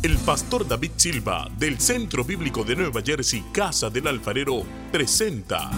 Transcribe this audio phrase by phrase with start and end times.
[0.00, 5.72] El pastor David Silva del Centro Bíblico de Nueva Jersey, Casa del Alfarero, presenta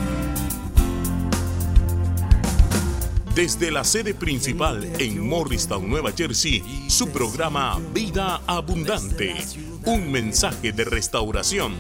[3.34, 9.36] desde la sede principal en Morristown, Nueva Jersey, su programa Vida Abundante,
[9.86, 11.72] un mensaje de restauración,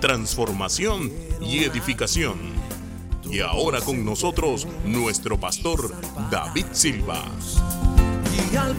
[0.00, 2.34] transformación y edificación.
[3.30, 5.94] Y ahora con nosotros nuestro pastor
[6.28, 7.22] David Silva.
[8.52, 8.74] Y al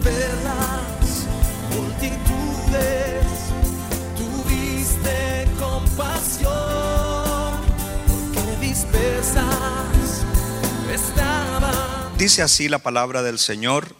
[12.26, 13.94] Dice así la palabra del Señor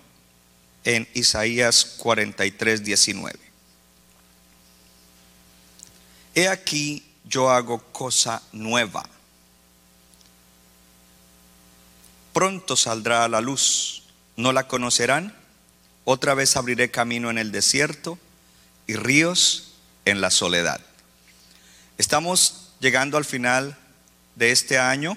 [0.82, 3.38] en Isaías 43, 19.
[6.34, 9.08] He aquí yo hago cosa nueva.
[12.32, 14.02] Pronto saldrá a la luz,
[14.36, 15.32] no la conocerán.
[16.04, 18.18] Otra vez abriré camino en el desierto
[18.87, 20.80] y ríos en la soledad.
[21.98, 23.76] Estamos llegando al final
[24.34, 25.16] de este año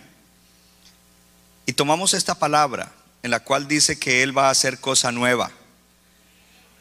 [1.65, 5.51] y tomamos esta palabra en la cual dice que Él va a hacer cosa nueva.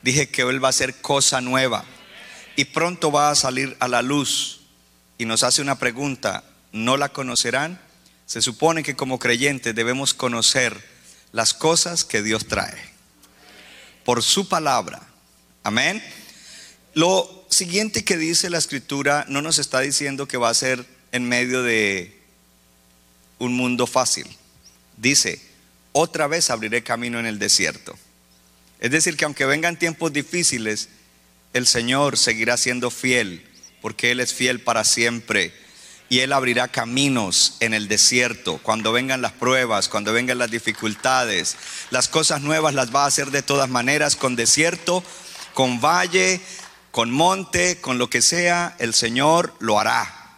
[0.02, 1.84] Dije que Él va a hacer cosa nueva
[2.56, 4.60] y pronto va a salir a la luz
[5.18, 7.80] y nos hace una pregunta, ¿no la conocerán?
[8.26, 10.80] Se supone que como creyentes debemos conocer
[11.32, 12.78] las cosas que Dios trae
[14.04, 15.02] por su palabra.
[15.64, 16.02] Amén.
[16.98, 21.28] Lo siguiente que dice la escritura no nos está diciendo que va a ser en
[21.28, 22.20] medio de
[23.38, 24.26] un mundo fácil.
[24.96, 25.40] Dice,
[25.92, 27.96] otra vez abriré camino en el desierto.
[28.80, 30.88] Es decir, que aunque vengan tiempos difíciles,
[31.52, 33.46] el Señor seguirá siendo fiel,
[33.80, 35.54] porque Él es fiel para siempre.
[36.08, 38.58] Y Él abrirá caminos en el desierto.
[38.60, 41.54] Cuando vengan las pruebas, cuando vengan las dificultades,
[41.92, 45.04] las cosas nuevas las va a hacer de todas maneras, con desierto,
[45.54, 46.40] con valle,
[46.90, 50.36] con monte, con lo que sea, el Señor lo hará.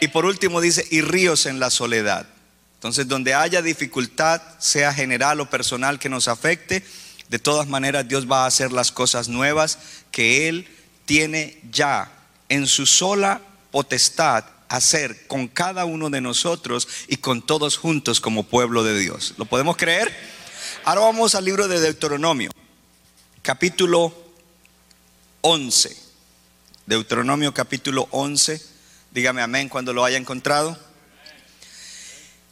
[0.00, 2.26] Y por último dice, y ríos en la soledad.
[2.74, 6.84] Entonces, donde haya dificultad, sea general o personal que nos afecte,
[7.28, 9.78] de todas maneras Dios va a hacer las cosas nuevas
[10.12, 10.68] que Él
[11.04, 12.12] tiene ya
[12.48, 18.44] en su sola potestad hacer con cada uno de nosotros y con todos juntos como
[18.44, 19.34] pueblo de Dios.
[19.36, 20.14] ¿Lo podemos creer?
[20.84, 22.50] Ahora vamos al libro de Deuteronomio,
[23.42, 24.27] capítulo
[25.50, 25.96] 11.
[26.84, 28.62] Deuteronomio capítulo 11.
[29.12, 30.78] Dígame amén cuando lo haya encontrado.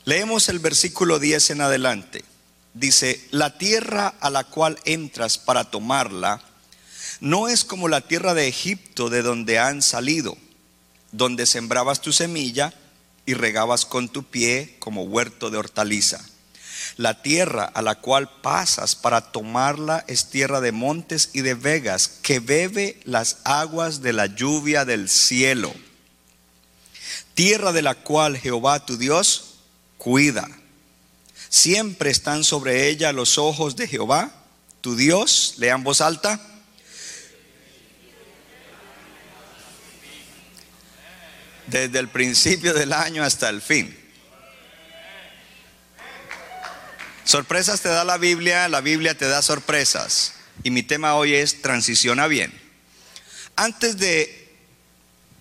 [0.06, 2.24] Leemos el versículo 10 en adelante.
[2.72, 6.40] Dice, la tierra a la cual entras para tomarla
[7.20, 10.38] no es como la tierra de Egipto de donde han salido,
[11.12, 12.72] donde sembrabas tu semilla
[13.26, 16.24] y regabas con tu pie como huerto de hortaliza.
[16.97, 22.08] La tierra a la cual pasas para tomarla es tierra de montes y de vegas,
[22.22, 25.74] que bebe las aguas de la lluvia del cielo.
[27.34, 29.56] Tierra de la cual Jehová tu Dios
[29.98, 30.48] cuida.
[31.48, 34.32] Siempre están sobre ella los ojos de Jehová,
[34.80, 36.41] tu Dios, lean voz alta.
[41.66, 44.05] Desde el principio del año hasta el fin.
[47.26, 50.34] Sorpresas te da la Biblia, la Biblia te da sorpresas.
[50.62, 52.53] Y mi tema hoy es transiciona bien.
[53.56, 54.54] Antes de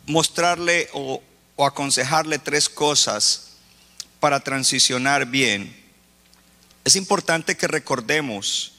[0.07, 1.22] mostrarle o,
[1.63, 3.51] aconsejarle tres cosas
[4.19, 5.79] para transicionar bien,
[6.84, 8.74] es importante que recordemos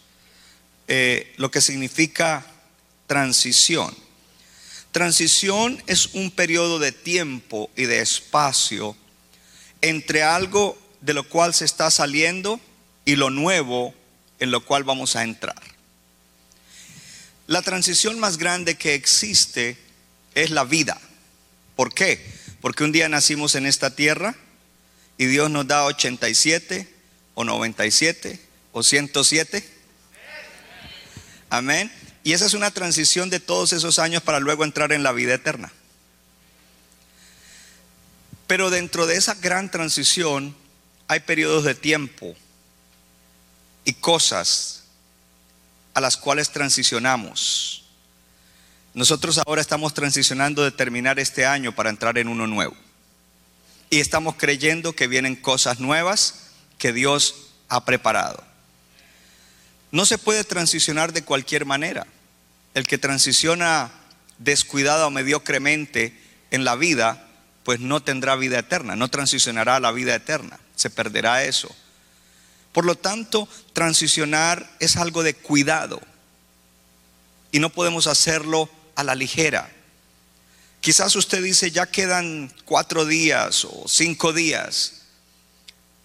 [0.88, 2.44] eh, lo que significa
[3.06, 3.96] transición.
[4.90, 8.96] Transición es un periodo de tiempo y de espacio
[9.80, 12.60] entre algo de lo cual se está saliendo
[13.06, 13.94] y lo nuevo
[14.38, 15.62] en lo cual vamos a entrar.
[17.46, 19.78] La transición más grande que existe
[20.34, 21.00] es la vida.
[21.76, 22.20] ¿Por qué?
[22.60, 24.34] Porque un día nacimos en esta tierra
[25.16, 26.92] y Dios nos da 87
[27.34, 28.40] o 97
[28.72, 29.66] o 107.
[31.48, 31.92] Amén.
[32.24, 35.34] Y esa es una transición de todos esos años para luego entrar en la vida
[35.34, 35.72] eterna.
[38.48, 40.56] Pero dentro de esa gran transición
[41.06, 42.36] hay periodos de tiempo
[43.86, 44.82] y cosas
[45.94, 47.84] a las cuales transicionamos.
[48.92, 52.76] Nosotros ahora estamos transicionando de terminar este año para entrar en uno nuevo.
[53.88, 58.42] Y estamos creyendo que vienen cosas nuevas que Dios ha preparado.
[59.92, 62.06] No se puede transicionar de cualquier manera.
[62.74, 63.92] El que transiciona
[64.38, 66.18] descuidada o mediocremente
[66.50, 67.28] en la vida,
[67.62, 71.74] pues no tendrá vida eterna, no transicionará a la vida eterna, se perderá eso.
[72.76, 75.98] Por lo tanto, transicionar es algo de cuidado
[77.50, 79.72] y no podemos hacerlo a la ligera.
[80.82, 85.06] Quizás usted dice, ya quedan cuatro días o cinco días.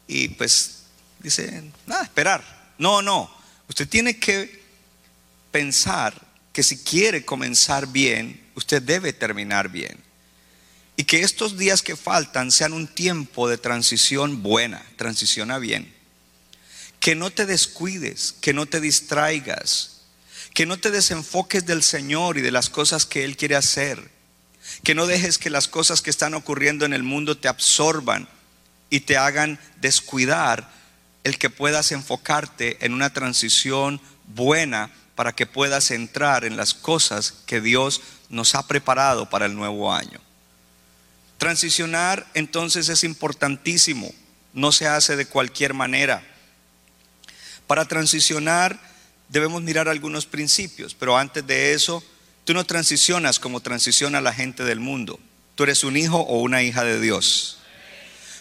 [0.07, 0.83] Y pues
[1.19, 2.73] dice, nada, esperar.
[2.77, 3.29] No, no.
[3.67, 4.63] Usted tiene que
[5.51, 6.13] pensar
[6.53, 10.01] que si quiere comenzar bien, usted debe terminar bien.
[10.95, 15.99] Y que estos días que faltan sean un tiempo de transición buena, transición a bien.
[17.01, 20.03] Que no te descuides, que no te distraigas,
[20.53, 24.09] que no te desenfoques del Señor y de las cosas que Él quiere hacer.
[24.83, 28.29] Que no dejes que las cosas que están ocurriendo en el mundo te absorban
[28.89, 30.71] y te hagan descuidar
[31.23, 37.33] el que puedas enfocarte en una transición buena para que puedas entrar en las cosas
[37.45, 40.19] que Dios nos ha preparado para el nuevo año.
[41.37, 44.13] Transicionar entonces es importantísimo,
[44.53, 46.23] no se hace de cualquier manera.
[47.71, 48.77] Para transicionar
[49.29, 52.03] debemos mirar algunos principios, pero antes de eso,
[52.43, 55.21] tú no transicionas como transiciona la gente del mundo.
[55.55, 57.59] Tú eres un hijo o una hija de Dios.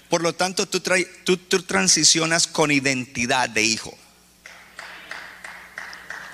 [0.08, 0.82] Por lo tanto, tú,
[1.22, 3.96] tú, tú transicionas con identidad de hijo.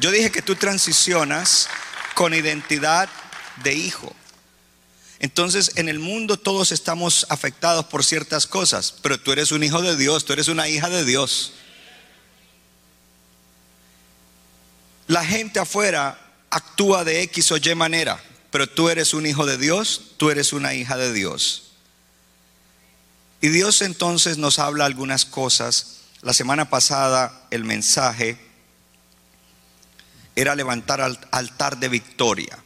[0.00, 1.68] Yo dije que tú transicionas
[2.14, 3.10] con identidad
[3.62, 4.16] de hijo.
[5.18, 9.82] Entonces, en el mundo todos estamos afectados por ciertas cosas, pero tú eres un hijo
[9.82, 11.52] de Dios, tú eres una hija de Dios.
[15.06, 16.18] La gente afuera
[16.50, 20.52] actúa de X o Y manera, pero tú eres un hijo de Dios, tú eres
[20.52, 21.72] una hija de Dios.
[23.40, 25.98] Y Dios entonces nos habla algunas cosas.
[26.22, 28.38] La semana pasada el mensaje
[30.34, 31.00] era levantar
[31.30, 32.58] altar de victoria.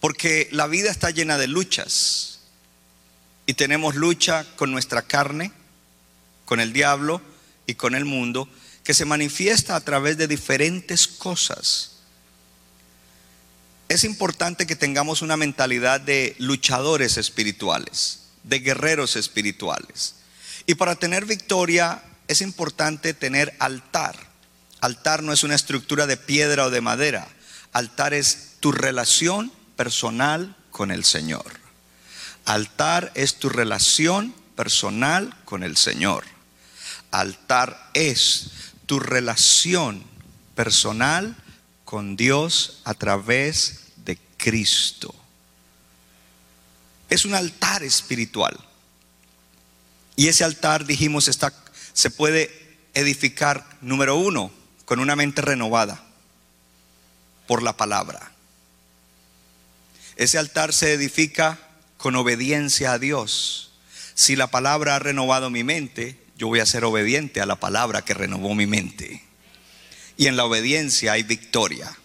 [0.00, 2.40] Porque la vida está llena de luchas.
[3.46, 5.52] Y tenemos lucha con nuestra carne,
[6.44, 7.20] con el diablo
[7.66, 8.48] y con el mundo,
[8.84, 11.92] que se manifiesta a través de diferentes cosas.
[13.88, 20.16] Es importante que tengamos una mentalidad de luchadores espirituales, de guerreros espirituales.
[20.66, 24.16] Y para tener victoria es importante tener altar.
[24.80, 27.26] Altar no es una estructura de piedra o de madera.
[27.72, 31.44] Altar es tu relación personal con el Señor.
[32.44, 36.24] Altar es tu relación personal con el Señor.
[37.10, 38.50] Altar es
[38.86, 40.04] tu relación
[40.54, 41.36] personal
[41.84, 45.14] con Dios a través de Cristo.
[47.08, 48.58] Es un altar espiritual.
[50.16, 51.52] Y ese altar, dijimos, está,
[51.92, 54.50] se puede edificar, número uno,
[54.84, 56.02] con una mente renovada
[57.46, 58.32] por la palabra.
[60.16, 61.58] Ese altar se edifica
[61.96, 63.72] con obediencia a Dios.
[64.14, 68.02] Si la palabra ha renovado mi mente, yo voy a ser obediente a la palabra
[68.02, 69.24] que renovó mi mente.
[70.16, 71.96] Y en la obediencia hay victoria.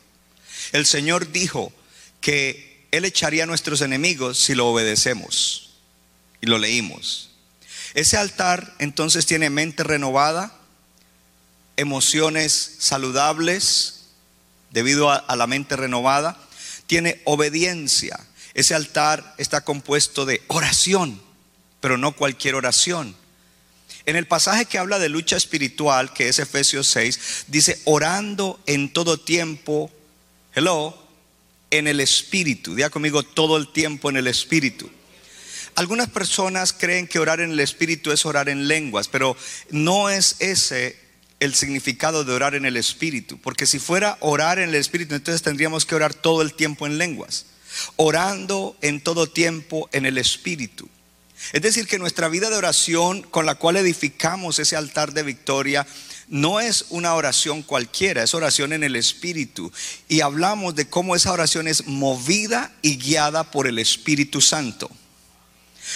[0.71, 1.71] El Señor dijo
[2.21, 5.77] que Él echaría a nuestros enemigos si lo obedecemos.
[6.41, 7.31] Y lo leímos.
[7.93, 10.55] Ese altar entonces tiene mente renovada,
[11.75, 13.99] emociones saludables
[14.71, 16.37] debido a, la mente renovada
[16.87, 18.19] tiene obediencia.
[18.53, 21.21] Ese altar está compuesto de oración,
[21.81, 23.15] pero no cualquier oración.
[24.09, 28.91] En el pasaje que habla de lucha espiritual, que es Efesios 6, dice, orando en
[28.91, 29.91] todo tiempo,
[30.55, 30.97] hello,
[31.69, 32.73] en el Espíritu.
[32.73, 34.89] Diga conmigo, todo el tiempo en el Espíritu.
[35.75, 39.37] Algunas personas creen que orar en el Espíritu es orar en lenguas, pero
[39.69, 40.97] no es ese
[41.39, 45.43] el significado de orar en el Espíritu, porque si fuera orar en el Espíritu, entonces
[45.43, 47.45] tendríamos que orar todo el tiempo en lenguas,
[47.95, 50.89] orando en todo tiempo en el Espíritu.
[51.53, 55.87] Es decir, que nuestra vida de oración con la cual edificamos ese altar de victoria
[56.27, 59.71] no es una oración cualquiera, es oración en el Espíritu.
[60.07, 64.91] Y hablamos de cómo esa oración es movida y guiada por el Espíritu Santo.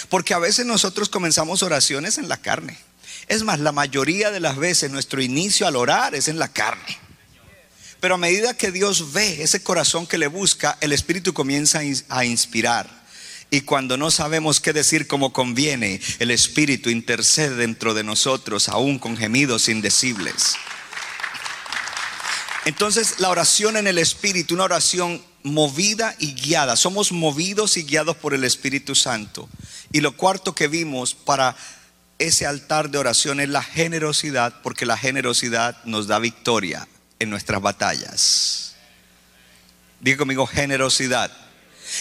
[0.08, 2.76] Porque a veces nosotros comenzamos oraciones en la carne.
[3.28, 6.98] Es más, la mayoría de las veces nuestro inicio al orar es en la carne.
[8.00, 12.24] Pero a medida que Dios ve ese corazón que le busca, el Espíritu comienza a
[12.24, 13.03] inspirar.
[13.50, 18.98] Y cuando no sabemos qué decir como conviene, el Espíritu intercede dentro de nosotros, aún
[18.98, 20.56] con gemidos indecibles.
[22.64, 26.74] Entonces, la oración en el Espíritu, una oración movida y guiada.
[26.74, 29.48] Somos movidos y guiados por el Espíritu Santo.
[29.92, 31.54] Y lo cuarto que vimos para
[32.18, 37.60] ese altar de oración es la generosidad, porque la generosidad nos da victoria en nuestras
[37.60, 38.74] batallas.
[40.00, 41.30] Diga conmigo generosidad.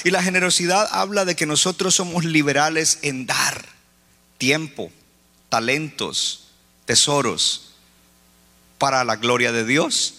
[0.04, 3.66] Y la generosidad habla de que nosotros somos liberales en dar
[4.38, 4.92] tiempo,
[5.50, 6.48] talentos,
[6.86, 7.74] tesoros
[8.78, 10.16] para la gloria de Dios,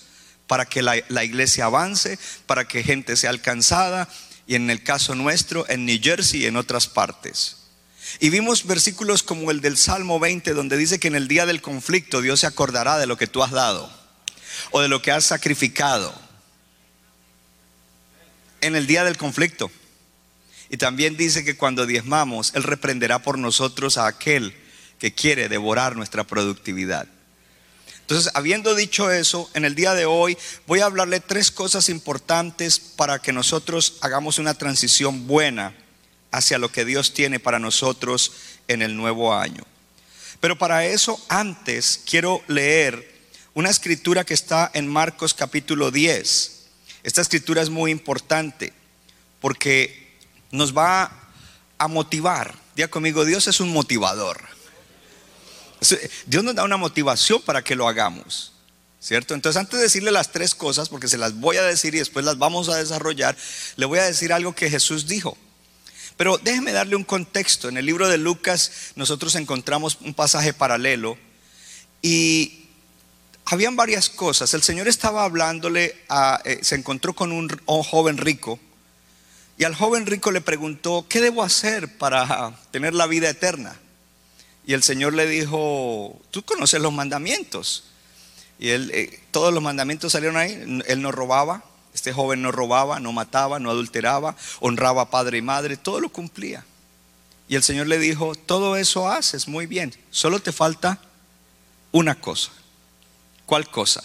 [0.47, 4.09] para que la, la iglesia avance, para que gente sea alcanzada,
[4.47, 7.57] y en el caso nuestro, en New Jersey y en otras partes.
[8.21, 11.63] Y vimos versículos como el del Salmo 20, donde dice que en el día del
[11.63, 13.91] conflicto Dios se acordará de lo que tú has dado
[14.71, 16.15] o de lo que has sacrificado.
[18.65, 19.71] En el día del conflicto.
[20.71, 24.55] Y también dice que cuando diezmamos, Él reprenderá por nosotros a aquel
[24.99, 27.07] que quiere devorar nuestra productividad.
[28.01, 32.79] Entonces, habiendo dicho eso, en el día de hoy voy a hablarle tres cosas importantes
[32.79, 35.75] para que nosotros hagamos una transición buena
[36.31, 38.33] hacia lo que Dios tiene para nosotros
[38.67, 39.63] en el nuevo año.
[40.41, 43.13] Pero para eso, antes quiero leer
[43.53, 46.54] una escritura que está en Marcos capítulo 10.
[47.05, 48.73] Esta escritura es muy importante
[49.41, 50.17] porque
[50.51, 51.31] nos va
[51.79, 52.55] a motivar.
[52.75, 54.41] Diga conmigo, Dios es un motivador.
[56.27, 58.53] Dios nos da una motivación para que lo hagamos.
[59.01, 59.35] ¿Cierto?
[59.35, 62.25] Entonces, antes de decirle las tres cosas, porque se las voy a decir y después
[62.25, 63.37] las vamos a desarrollar,
[63.77, 65.37] le voy a decir algo que Jesús dijo.
[66.17, 67.69] Pero déjeme darle un contexto.
[67.69, 71.19] En el libro de Lucas nosotros encontramos un pasaje paralelo
[72.01, 72.64] y
[73.47, 74.55] habían varias cosas.
[74.55, 78.59] El Señor estaba hablándole, a, eh, se encontró con un joven rico
[79.57, 83.77] y al joven rico le preguntó, ¿qué debo hacer para tener la vida eterna?
[84.67, 87.85] Y el Señor le dijo, tú conoces los mandamientos.
[88.59, 90.83] Y él, eh, todos los mandamientos salieron ahí.
[90.87, 95.43] Él no robaba, este joven no robaba, no mataba, no adulteraba, honraba a padre y
[95.43, 96.65] madre, todo lo cumplía.
[97.47, 100.99] Y el Señor le dijo, todo eso haces muy bien, solo te falta
[101.93, 102.51] una cosa.
[103.47, 104.03] ¿Cuál cosa?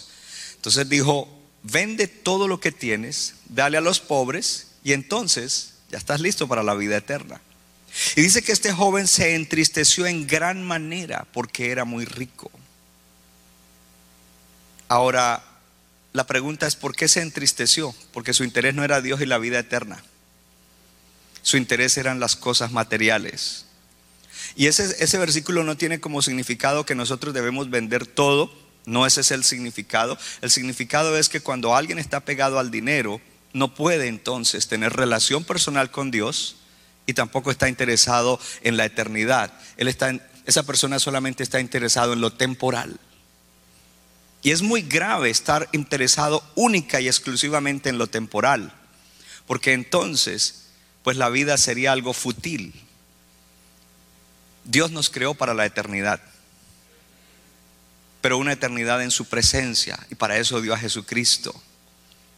[0.56, 1.28] Entonces dijo,
[1.62, 6.62] vende todo lo que tienes, dale a los pobres y entonces ya estás listo para
[6.62, 7.40] la vida eterna.
[8.16, 12.50] Y dice que este joven se entristeció en gran manera porque era muy rico.
[14.88, 15.42] Ahora,
[16.12, 17.94] la pregunta es, ¿por qué se entristeció?
[18.12, 20.02] Porque su interés no era Dios y la vida eterna.
[21.42, 23.66] Su interés eran las cosas materiales.
[24.56, 28.52] Y ese, ese versículo no tiene como significado que nosotros debemos vender todo.
[28.86, 30.18] No ese es el significado.
[30.40, 33.20] El significado es que cuando alguien está pegado al dinero,
[33.52, 36.56] no puede entonces tener relación personal con Dios
[37.06, 39.52] y tampoco está interesado en la eternidad.
[39.76, 40.10] Él está
[40.46, 42.98] esa persona solamente está interesado en lo temporal.
[44.42, 48.72] Y es muy grave estar interesado única y exclusivamente en lo temporal,
[49.46, 50.68] porque entonces,
[51.02, 52.74] pues la vida sería algo fútil.
[54.64, 56.20] Dios nos creó para la eternidad,
[58.20, 61.54] pero una eternidad en su presencia, y para eso dio a Jesucristo,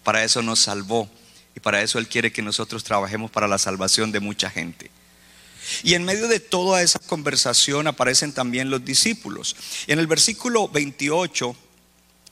[0.05, 1.11] para eso nos salvó.
[1.55, 4.91] Y para eso Él quiere que nosotros trabajemos para la salvación de mucha gente.
[5.83, 9.55] Y en medio de toda esa conversación aparecen también los discípulos.
[9.87, 11.55] En el versículo 28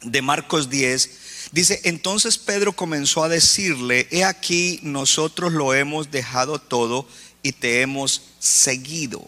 [0.03, 6.59] de Marcos 10 dice, entonces Pedro comenzó a decirle, he aquí nosotros lo hemos dejado
[6.59, 7.07] todo
[7.43, 9.23] y te hemos seguido.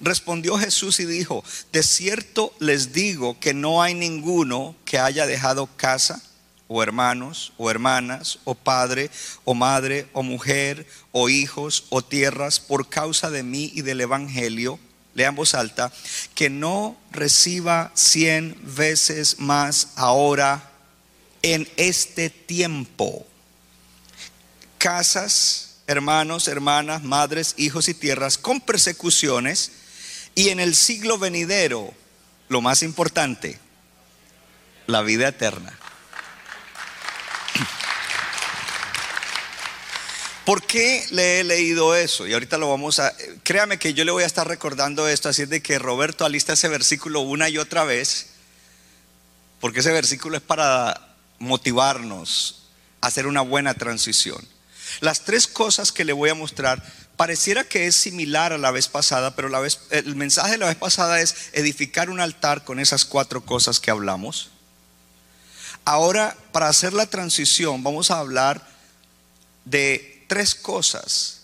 [0.00, 5.68] Respondió Jesús y dijo, de cierto les digo que no hay ninguno que haya dejado
[5.76, 6.22] casa
[6.72, 9.10] o hermanos, o hermanas, o padre,
[9.44, 14.78] o madre, o mujer, o hijos, o tierras, por causa de mí y del Evangelio,
[15.14, 15.92] lean voz alta,
[16.36, 20.70] que no reciba cien veces más ahora
[21.42, 23.26] en este tiempo.
[24.78, 29.72] Casas, hermanos, hermanas, madres, hijos y tierras con persecuciones,
[30.34, 31.92] y en el siglo venidero,
[32.48, 33.58] lo más importante,
[34.86, 35.76] la vida eterna.
[40.44, 42.26] ¿Por qué le he leído eso?
[42.26, 43.14] Y ahorita lo vamos a...
[43.42, 46.68] Créame que yo le voy a estar recordando esto, así de que Roberto alista ese
[46.68, 48.30] versículo una y otra vez,
[49.60, 52.68] porque ese versículo es para motivarnos
[53.00, 54.46] a hacer una buena transición.
[55.00, 56.82] Las tres cosas que le voy a mostrar
[57.20, 60.68] pareciera que es similar a la vez pasada, pero la vez, el mensaje de la
[60.68, 64.48] vez pasada es edificar un altar con esas cuatro cosas que hablamos.
[65.84, 68.66] Ahora, para hacer la transición, vamos a hablar
[69.66, 71.42] de tres cosas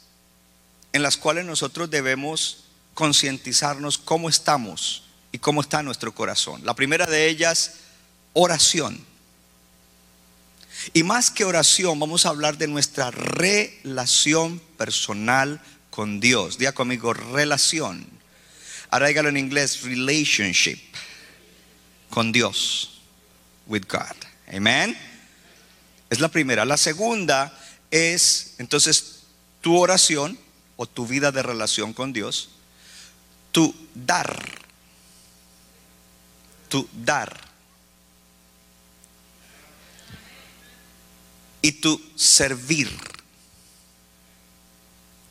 [0.95, 2.64] en las cuales nosotros debemos
[2.95, 6.64] concientizarnos cómo estamos y cómo está nuestro corazón.
[6.64, 7.73] La primera de ellas,
[8.33, 9.04] oración.
[10.95, 16.59] Y más que oración, vamos a hablar de nuestra relación personal con Dios.
[16.59, 18.06] Diga conmigo, relación.
[18.90, 20.78] Ahora dígalo en inglés, relationship
[22.11, 23.00] con Dios,
[23.66, 24.16] with God.
[24.54, 24.97] Amen.
[26.09, 26.64] Es la primera.
[26.64, 27.59] La segunda
[27.90, 29.25] es entonces
[29.61, 30.38] tu oración
[30.76, 32.50] o tu vida de relación con Dios,
[33.52, 34.45] tu dar,
[36.68, 37.47] tu dar.
[41.66, 42.88] y tu servir.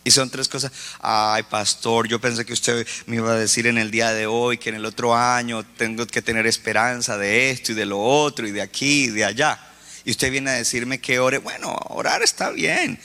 [0.06, 0.72] Y son tres cosas.
[1.02, 4.60] Ay, pastor, yo pensé que usted me iba a decir en el día de hoy
[4.60, 8.48] que en el otro año tengo que tener esperanza de esto y de lo otro
[8.48, 9.60] y de aquí y de allá.
[10.06, 11.40] Y usted viene a decirme que ore.
[11.40, 13.00] Bueno, orar está bien.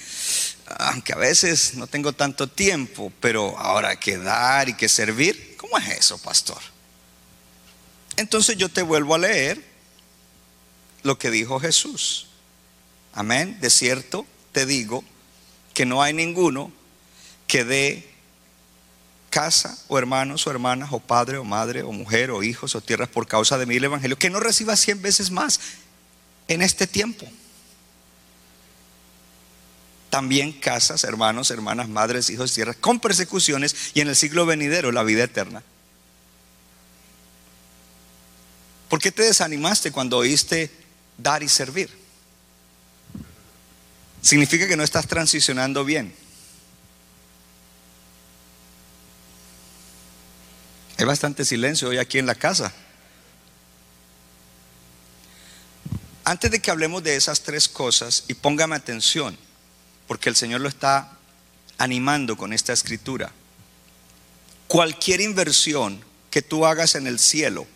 [0.76, 5.78] Aunque a veces no tengo tanto tiempo, pero ahora que dar y que servir, ¿cómo
[5.78, 6.60] es eso, pastor?
[8.18, 9.64] Entonces yo te vuelvo a leer
[11.02, 12.28] lo que dijo Jesús.
[13.14, 13.56] Amén.
[13.62, 15.02] De cierto te digo
[15.72, 16.78] que no hay ninguno
[17.50, 18.08] que dé
[19.28, 23.08] casa o hermanos o hermanas o padre o madre o mujer o hijos o tierras
[23.08, 25.58] por causa de mí el evangelio que no reciba cien veces más
[26.46, 27.26] en este tiempo.
[30.10, 35.02] También casas, hermanos, hermanas, madres, hijos, tierras con persecuciones y en el siglo venidero la
[35.02, 35.64] vida eterna.
[38.88, 40.70] ¿Por qué te desanimaste cuando oíste
[41.18, 41.90] dar y servir?
[44.22, 46.14] Significa que no estás transicionando bien.
[51.00, 52.74] Hay bastante silencio hoy aquí en la casa.
[56.24, 59.38] Antes de que hablemos de esas tres cosas, y póngame atención,
[60.06, 61.16] porque el Señor lo está
[61.78, 63.32] animando con esta escritura.
[64.68, 67.66] Cualquier inversión que tú hagas en el cielo,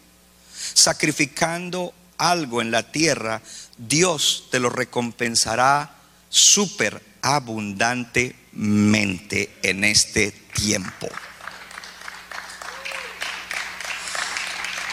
[0.74, 3.40] sacrificando algo en la tierra,
[3.78, 5.96] Dios te lo recompensará
[6.28, 11.08] súper abundantemente en este tiempo.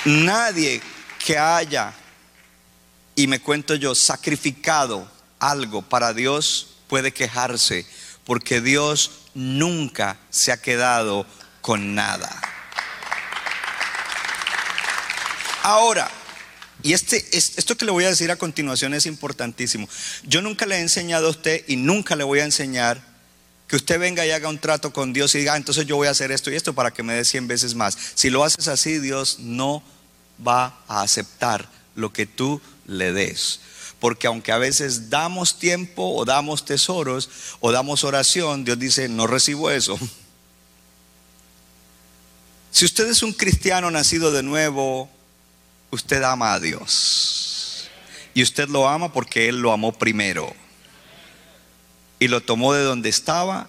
[0.06, 0.82] Nadie
[1.24, 1.94] que haya,
[3.16, 7.86] y me cuento yo, sacrificado algo para Dios puede quejarse,
[8.26, 11.26] porque Dios nunca se ha quedado
[11.62, 12.30] con nada.
[15.64, 16.10] Ahora,
[16.84, 19.88] y este, esto que le voy a decir a continuación es importantísimo.
[20.24, 23.11] Yo nunca le he enseñado a usted y nunca le voy a enseñar
[23.72, 26.10] que usted venga y haga un trato con Dios y diga, ah, entonces yo voy
[26.10, 27.98] a hacer esto y esto para que me dé 100 veces más.
[28.16, 29.82] Si lo haces así, Dios no
[30.46, 33.62] va a aceptar lo que tú le des.
[34.02, 37.30] Porque aunque a veces damos tiempo o damos tesoros
[37.62, 39.98] o damos oración, Dios dice, no recibo eso.
[42.72, 45.10] Si usted es un cristiano nacido de nuevo,
[45.92, 47.90] usted ama a Dios.
[48.34, 50.54] Y usted lo ama porque Él lo amó primero.
[52.22, 53.68] Y lo tomó de donde estaba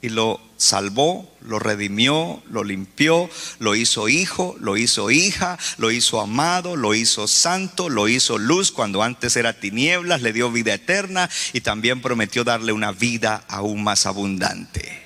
[0.00, 6.18] y lo salvó, lo redimió, lo limpió, lo hizo hijo, lo hizo hija, lo hizo
[6.22, 11.28] amado, lo hizo santo, lo hizo luz cuando antes era tinieblas, le dio vida eterna
[11.52, 15.02] y también prometió darle una vida aún más abundante.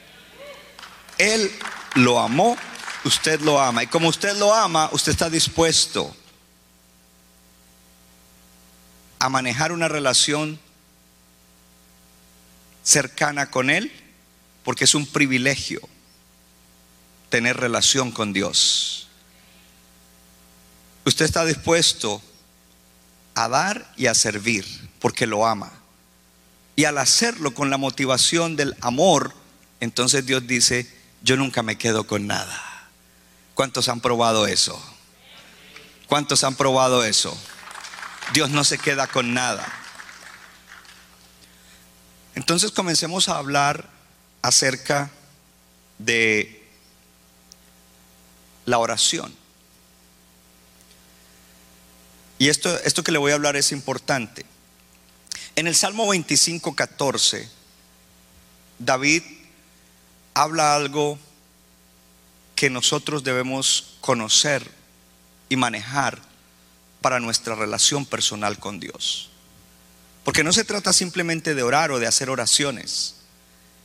[1.18, 1.50] Él
[1.96, 2.56] lo amó,
[3.02, 6.14] usted lo ama y como usted lo ama, usted está dispuesto
[9.18, 10.60] a manejar una relación
[12.84, 13.90] cercana con Él
[14.62, 15.80] porque es un privilegio
[17.30, 19.08] tener relación con Dios.
[21.04, 22.22] Usted está dispuesto
[23.34, 24.64] a dar y a servir
[25.00, 25.72] porque lo ama.
[26.76, 29.34] Y al hacerlo con la motivación del amor,
[29.80, 30.90] entonces Dios dice,
[31.22, 32.88] yo nunca me quedo con nada.
[33.54, 34.80] ¿Cuántos han probado eso?
[36.06, 37.36] ¿Cuántos han probado eso?
[38.32, 39.66] Dios no se queda con nada.
[42.34, 43.88] Entonces comencemos a hablar
[44.42, 45.10] acerca
[45.98, 46.68] de
[48.66, 49.34] la oración.
[52.38, 54.44] Y esto, esto que le voy a hablar es importante.
[55.56, 57.48] En el Salmo 25, 14,
[58.78, 59.22] David
[60.34, 61.18] habla algo
[62.56, 64.68] que nosotros debemos conocer
[65.48, 66.20] y manejar
[67.00, 69.30] para nuestra relación personal con Dios.
[70.24, 73.14] Porque no se trata simplemente de orar o de hacer oraciones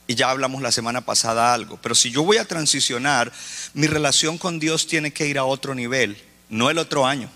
[0.09, 3.31] y ya hablamos la semana pasada algo, pero si yo voy a transicionar,
[3.75, 6.17] mi relación con Dios tiene que ir a otro nivel,
[6.49, 7.29] no el otro año.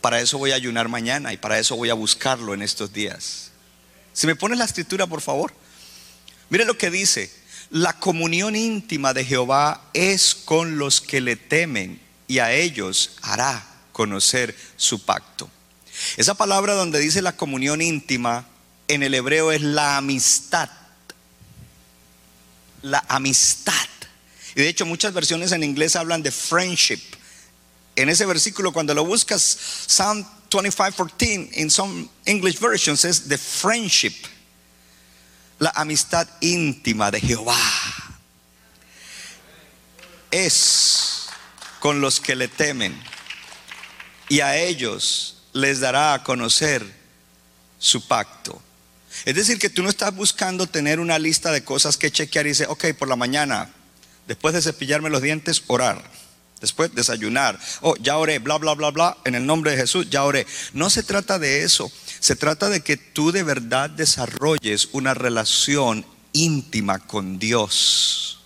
[0.00, 3.50] Para eso voy a ayunar mañana y para eso voy a buscarlo en estos días.
[4.14, 5.52] Si me pones la escritura, por favor.
[6.48, 7.30] Mire lo que dice.
[7.68, 13.62] La comunión íntima de Jehová es con los que le temen y a ellos hará
[13.92, 15.50] conocer su pacto.
[16.16, 18.46] Esa palabra donde dice la comunión íntima
[18.88, 20.70] en el hebreo es la amistad.
[22.82, 23.74] La amistad.
[24.54, 27.00] Y de hecho muchas versiones en inglés hablan de friendship.
[27.96, 29.42] En ese versículo cuando lo buscas,
[29.86, 34.14] Psalm 25:14 in some English versions es the friendship.
[35.58, 37.58] La amistad íntima de Jehová.
[40.30, 41.28] Es
[41.80, 43.00] con los que le temen
[44.28, 46.84] y a ellos les dará a conocer
[47.78, 48.60] su pacto.
[49.24, 52.50] Es decir, que tú no estás buscando tener una lista de cosas que chequear y
[52.50, 53.70] dice, ok, por la mañana,
[54.28, 56.04] después de cepillarme los dientes, orar.
[56.60, 57.58] Después desayunar.
[57.82, 59.16] Oh, ya oré, bla, bla, bla, bla.
[59.24, 60.46] En el nombre de Jesús, ya oré.
[60.72, 61.92] No se trata de eso.
[62.18, 68.40] Se trata de que tú de verdad desarrolles una relación íntima con Dios.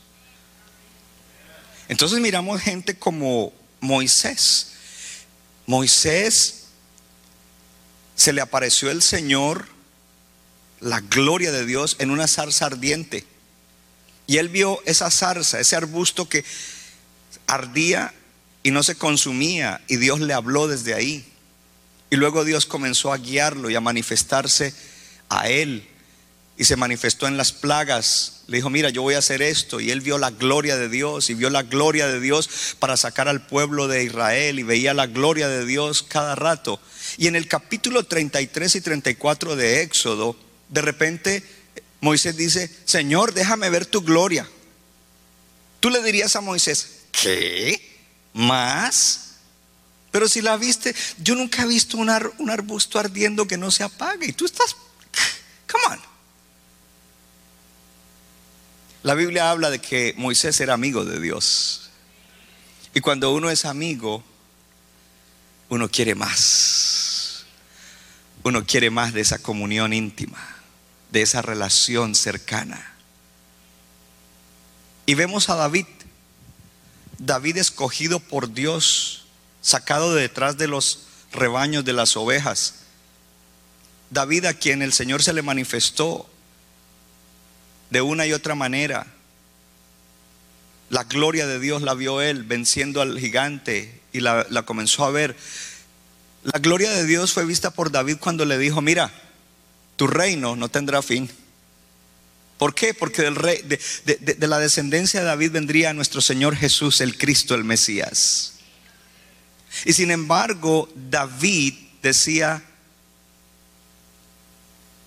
[1.88, 4.72] Entonces miramos gente como Moisés.
[5.66, 6.59] Moisés
[8.20, 9.66] se le apareció el Señor,
[10.78, 13.24] la gloria de Dios, en una zarza ardiente.
[14.26, 16.44] Y él vio esa zarza, ese arbusto que
[17.46, 18.12] ardía
[18.62, 21.24] y no se consumía, y Dios le habló desde ahí.
[22.10, 24.74] Y luego Dios comenzó a guiarlo y a manifestarse
[25.30, 25.88] a él.
[26.60, 28.42] Y se manifestó en las plagas.
[28.46, 29.80] Le dijo, mira, yo voy a hacer esto.
[29.80, 33.28] Y él vio la gloria de Dios y vio la gloria de Dios para sacar
[33.28, 34.58] al pueblo de Israel.
[34.58, 36.78] Y veía la gloria de Dios cada rato.
[37.16, 40.36] Y en el capítulo 33 y 34 de Éxodo,
[40.68, 41.42] de repente
[42.02, 44.46] Moisés dice, Señor, déjame ver tu gloria.
[45.80, 48.02] Tú le dirías a Moisés, ¿qué?
[48.34, 49.36] ¿Más?
[50.10, 54.26] Pero si la viste, yo nunca he visto un, arbusto ardiendo que no se apague.
[54.26, 54.76] Y tú estás,
[55.66, 56.09] come on.
[59.02, 61.90] La Biblia habla de que Moisés era amigo de Dios.
[62.94, 64.22] Y cuando uno es amigo,
[65.70, 67.46] uno quiere más.
[68.42, 70.56] Uno quiere más de esa comunión íntima,
[71.10, 72.94] de esa relación cercana.
[75.06, 75.86] Y vemos a David,
[77.18, 79.26] David escogido por Dios,
[79.62, 82.74] sacado de detrás de los rebaños de las ovejas.
[84.10, 86.28] David a quien el Señor se le manifestó
[87.90, 89.06] de una y otra manera.
[90.88, 95.36] La gloria de Dios la vio él venciendo al gigante y la, comenzó a ver.
[96.42, 99.12] La gloria de Dios fue vista por David cuando le dijo, mira,
[99.96, 101.30] tu reino no tendrá fin.
[102.58, 102.92] ¿Por qué?
[102.92, 108.54] Porque rey, de la descendencia de David vendría nuestro Señor Jesús, el Cristo, el Mesías.
[109.84, 112.62] Y sin embargo, David decía,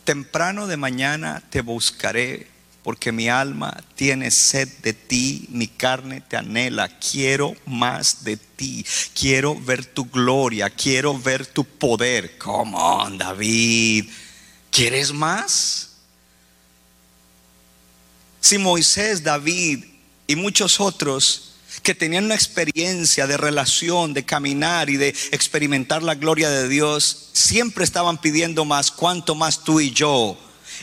[0.04, 2.53] temprano de mañana te buscaré
[2.84, 8.86] porque mi alma tiene sed de ti, mi carne te anhela, quiero más de ti,
[9.18, 12.38] quiero ver tu gloria, quiero ver tu poder.
[12.38, 14.10] Come on, David,
[14.70, 15.92] ¿quieres más?
[18.42, 19.86] Si Moisés, David
[20.28, 26.16] y muchos otros que tenían una experiencia de relación, de caminar y de experimentar la
[26.16, 30.38] gloria de Dios, siempre estaban pidiendo más, cuanto más tú y yo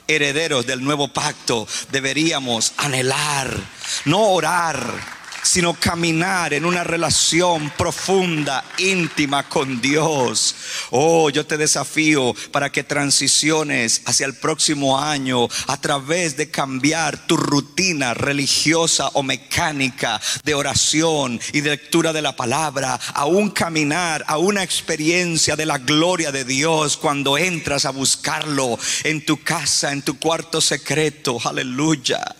[0.07, 3.57] herederos del nuevo pacto, deberíamos anhelar,
[4.05, 10.55] no orar sino caminar en una relación profunda, íntima con Dios.
[10.91, 17.27] Oh, yo te desafío para que transiciones hacia el próximo año a través de cambiar
[17.27, 23.51] tu rutina religiosa o mecánica de oración y de lectura de la palabra, a un
[23.51, 29.43] caminar, a una experiencia de la gloria de Dios cuando entras a buscarlo en tu
[29.43, 31.39] casa, en tu cuarto secreto.
[31.45, 32.40] Aleluya.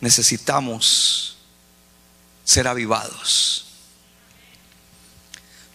[0.00, 1.36] Necesitamos
[2.44, 3.66] ser avivados.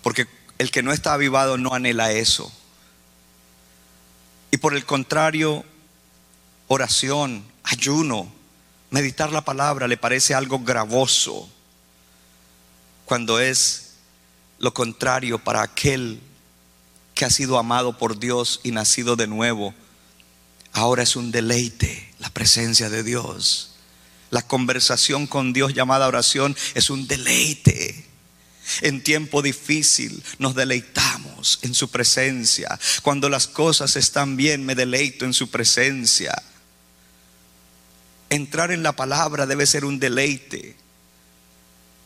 [0.01, 2.51] Porque el que no está avivado no anhela eso.
[4.51, 5.65] Y por el contrario,
[6.67, 8.31] oración, ayuno,
[8.89, 11.49] meditar la palabra le parece algo gravoso
[13.05, 13.95] cuando es
[14.59, 16.21] lo contrario para aquel
[17.13, 19.73] que ha sido amado por Dios y nacido de nuevo.
[20.73, 23.74] Ahora es un deleite la presencia de Dios.
[24.29, 28.05] La conversación con Dios llamada oración es un deleite.
[28.81, 32.79] En tiempo difícil nos deleitamos en su presencia.
[33.03, 36.41] Cuando las cosas están bien, me deleito en su presencia.
[38.29, 40.75] Entrar en la palabra debe ser un deleite.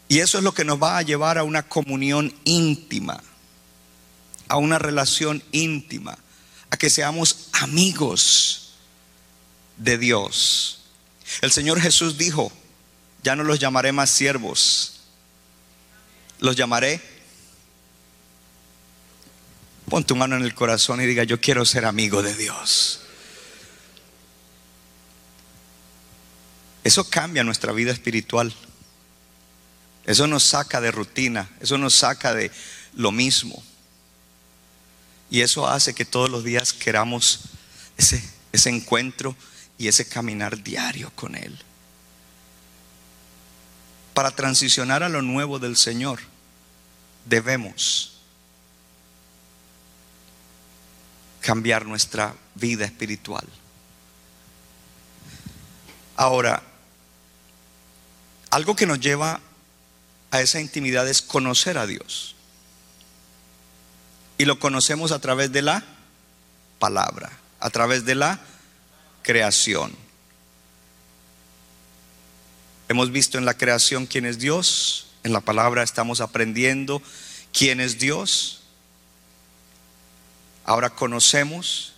[0.09, 3.23] Y eso es lo que nos va a llevar a una comunión íntima,
[4.49, 6.17] a una relación íntima,
[6.71, 8.73] a que seamos amigos
[9.77, 10.78] de Dios.
[11.41, 12.51] El Señor Jesús dijo,
[13.23, 15.01] ya no los llamaré más siervos,
[16.39, 17.01] los llamaré.
[19.89, 23.01] Pon tu mano en el corazón y diga, yo quiero ser amigo de Dios.
[26.83, 28.53] Eso cambia nuestra vida espiritual.
[30.05, 32.51] Eso nos saca de rutina, eso nos saca de
[32.95, 33.63] lo mismo.
[35.29, 37.41] Y eso hace que todos los días queramos
[37.97, 39.35] ese, ese encuentro
[39.79, 41.57] y ese caminar diario con Él.
[44.13, 46.19] Para transicionar a lo nuevo del Señor,
[47.25, 48.19] debemos
[51.39, 53.47] cambiar nuestra vida espiritual.
[56.17, 56.61] Ahora,
[58.49, 59.39] algo que nos lleva
[60.31, 62.35] a esa intimidad es conocer a Dios.
[64.37, 65.85] Y lo conocemos a través de la
[66.79, 68.41] palabra, a través de la
[69.29, 69.95] creación.
[72.87, 76.99] Hemos visto en la creación quién es Dios, en la palabra estamos aprendiendo
[77.53, 78.61] quién es Dios.
[80.65, 81.93] Ahora conocemos.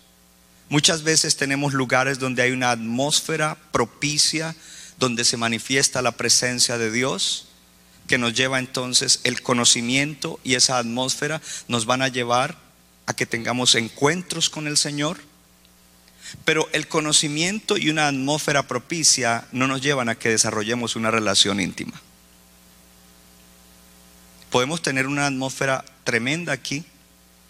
[0.68, 4.54] Muchas veces tenemos lugares donde hay una atmósfera propicia,
[4.98, 7.46] donde se manifiesta la presencia de Dios,
[8.08, 12.58] que nos lleva entonces el conocimiento y esa atmósfera nos van a llevar
[13.06, 15.31] a que tengamos encuentros con el Señor.
[16.44, 21.60] Pero el conocimiento y una atmósfera propicia no nos llevan a que desarrollemos una relación
[21.60, 22.00] íntima.
[24.50, 26.84] Podemos tener una atmósfera tremenda aquí.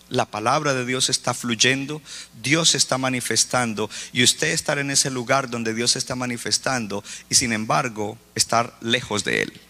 [0.08, 2.02] La palabra de Dios está fluyendo,
[2.42, 7.52] Dios está manifestando y usted estar en ese lugar donde Dios está manifestando y sin
[7.52, 9.60] embargo estar lejos de Él.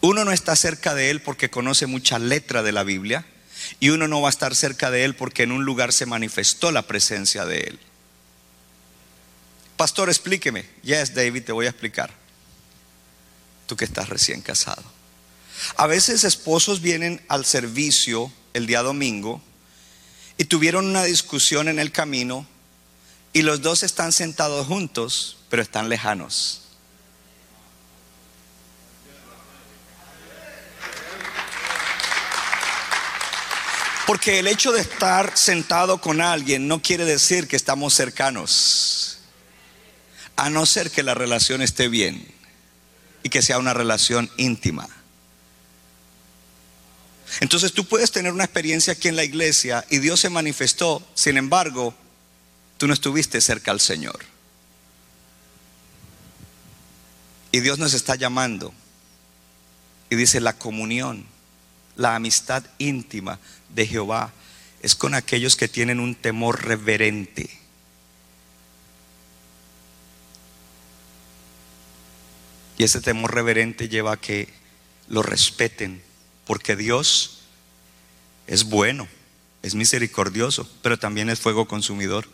[0.00, 3.26] Uno no está cerca de Él porque conoce mucha letra de la Biblia
[3.80, 6.70] y uno no va a estar cerca de Él porque en un lugar se manifestó
[6.70, 7.80] la presencia de Él.
[9.76, 10.64] Pastor, explíqueme.
[10.82, 12.12] Yes, David, te voy a explicar
[13.66, 14.84] tú que estás recién casado.
[15.76, 19.42] A veces esposos vienen al servicio el día domingo
[20.38, 22.46] y tuvieron una discusión en el camino
[23.32, 26.61] y los dos están sentados juntos, pero están lejanos.
[34.12, 39.20] Porque el hecho de estar sentado con alguien no quiere decir que estamos cercanos,
[40.36, 42.30] a no ser que la relación esté bien
[43.22, 44.86] y que sea una relación íntima.
[47.40, 51.38] Entonces tú puedes tener una experiencia aquí en la iglesia y Dios se manifestó, sin
[51.38, 51.94] embargo,
[52.76, 54.18] tú no estuviste cerca al Señor.
[57.50, 58.74] Y Dios nos está llamando
[60.10, 61.31] y dice la comunión,
[62.02, 63.38] la amistad íntima
[63.70, 64.32] de Jehová
[64.82, 67.62] es con aquellos que tienen un temor reverente
[72.78, 74.48] Y ese temor reverente lleva a que
[75.08, 76.02] lo respeten,
[76.46, 77.42] porque Dios
[78.46, 79.06] es bueno,
[79.62, 82.26] es misericordioso, pero también es fuego consumidor.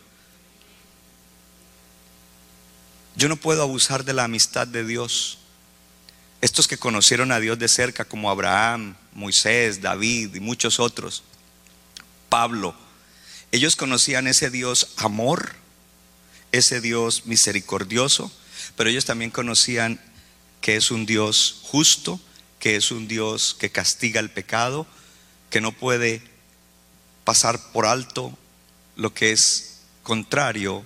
[3.15, 5.38] Yo no puedo abusar de la amistad de Dios.
[6.41, 11.23] Estos que conocieron a Dios de cerca, como Abraham, Moisés, David y muchos otros,
[12.29, 12.75] Pablo,
[13.51, 15.55] ellos conocían ese Dios amor,
[16.51, 18.31] ese Dios misericordioso,
[18.75, 19.99] pero ellos también conocían
[20.61, 22.19] que es un Dios justo,
[22.59, 24.85] que es un Dios que castiga el pecado,
[25.49, 26.21] que no puede
[27.23, 28.37] pasar por alto
[28.95, 30.83] lo que es contrario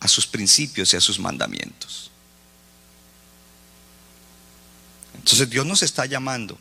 [0.00, 2.10] a sus principios y a sus mandamientos.
[5.24, 6.58] Entonces Dios nos está llamando.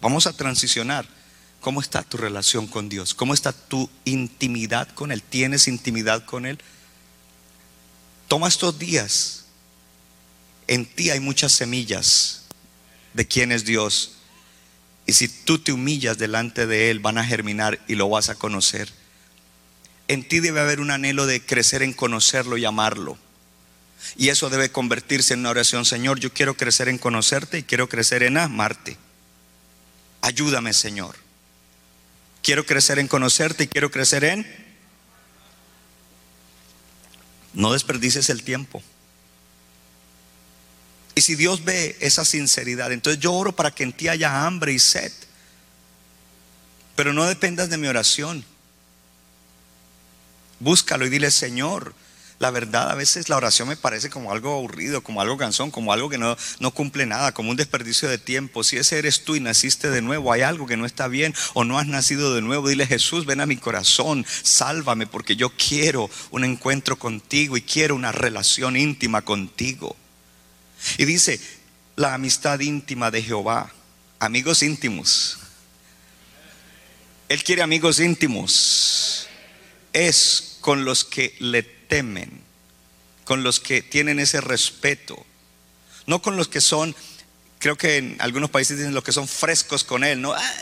[0.00, 1.06] Vamos a transicionar.
[1.60, 3.12] ¿Cómo está tu relación con Dios?
[3.12, 5.22] ¿Cómo está tu intimidad con Él?
[5.22, 6.58] ¿Tienes intimidad con Él?
[8.28, 9.44] Toma estos días
[10.68, 12.44] en ti hay muchas semillas
[13.12, 14.12] de quién es Dios.
[15.04, 18.36] Y si tú te humillas delante de Él, van a germinar y lo vas a
[18.36, 18.88] conocer.
[20.08, 23.18] En ti debe haber un anhelo de crecer en conocerlo y amarlo.
[24.16, 27.88] Y eso debe convertirse en una oración, Señor, yo quiero crecer en conocerte y quiero
[27.88, 28.96] crecer en amarte.
[30.20, 31.16] Ayúdame, Señor.
[32.42, 34.46] Quiero crecer en conocerte y quiero crecer en...
[37.54, 38.82] No desperdices el tiempo.
[41.14, 44.72] Y si Dios ve esa sinceridad, entonces yo oro para que en ti haya hambre
[44.72, 45.12] y sed.
[46.96, 48.44] Pero no dependas de mi oración.
[50.60, 51.94] Búscalo y dile, Señor,
[52.42, 55.92] la verdad a veces la oración me parece como algo aburrido, como algo cansón, como
[55.92, 58.64] algo que no, no cumple nada, como un desperdicio de tiempo.
[58.64, 61.62] Si ese eres tú y naciste de nuevo, hay algo que no está bien o
[61.62, 66.10] no has nacido de nuevo, dile Jesús, ven a mi corazón, sálvame porque yo quiero
[66.32, 69.94] un encuentro contigo y quiero una relación íntima contigo.
[70.98, 71.40] Y dice,
[71.94, 73.72] la amistad íntima de Jehová,
[74.18, 75.38] amigos íntimos.
[77.28, 79.28] Él quiere amigos íntimos.
[79.92, 82.30] Es con los que le temen,
[83.24, 85.26] con los que tienen ese respeto,
[86.06, 86.96] no con los que son,
[87.58, 90.32] creo que en algunos países dicen los que son frescos con Él, ¿no?
[90.32, 90.54] Ah.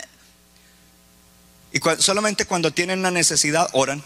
[1.71, 4.03] Y solamente cuando tienen una necesidad oran.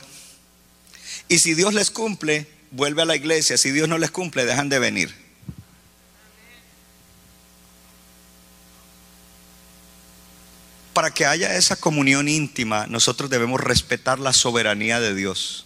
[1.27, 3.57] Y si Dios les cumple, vuelve a la iglesia.
[3.57, 5.25] Si Dios no les cumple, dejan de venir.
[10.93, 15.65] para que haya esa comunión íntima, nosotros debemos respetar la soberanía de Dios.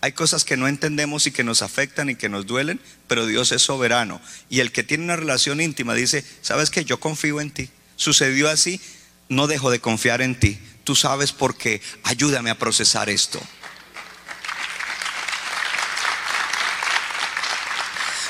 [0.00, 3.50] Hay cosas que no entendemos y que nos afectan y que nos duelen, pero Dios
[3.50, 4.20] es soberano.
[4.48, 7.68] Y el que tiene una relación íntima dice, ¿sabes que Yo confío en ti.
[7.96, 8.80] Sucedió así,
[9.28, 10.58] no dejo de confiar en ti.
[10.84, 11.82] Tú sabes por qué.
[12.04, 13.40] Ayúdame a procesar esto.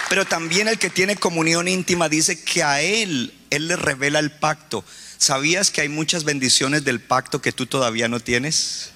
[0.08, 4.30] Pero también el que tiene comunión íntima dice que a él, él le revela el
[4.30, 4.82] pacto.
[5.18, 8.92] ¿Sabías que hay muchas bendiciones del pacto que tú todavía no tienes?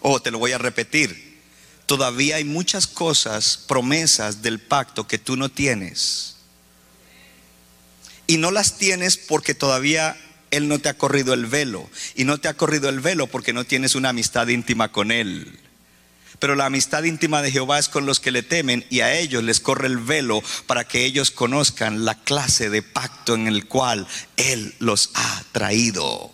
[0.00, 1.27] O oh, te lo voy a repetir.
[1.88, 6.36] Todavía hay muchas cosas, promesas del pacto que tú no tienes.
[8.26, 10.14] Y no las tienes porque todavía
[10.50, 11.88] Él no te ha corrido el velo.
[12.14, 15.58] Y no te ha corrido el velo porque no tienes una amistad íntima con Él.
[16.38, 19.42] Pero la amistad íntima de Jehová es con los que le temen y a ellos
[19.42, 24.06] les corre el velo para que ellos conozcan la clase de pacto en el cual
[24.36, 26.32] Él los ha traído.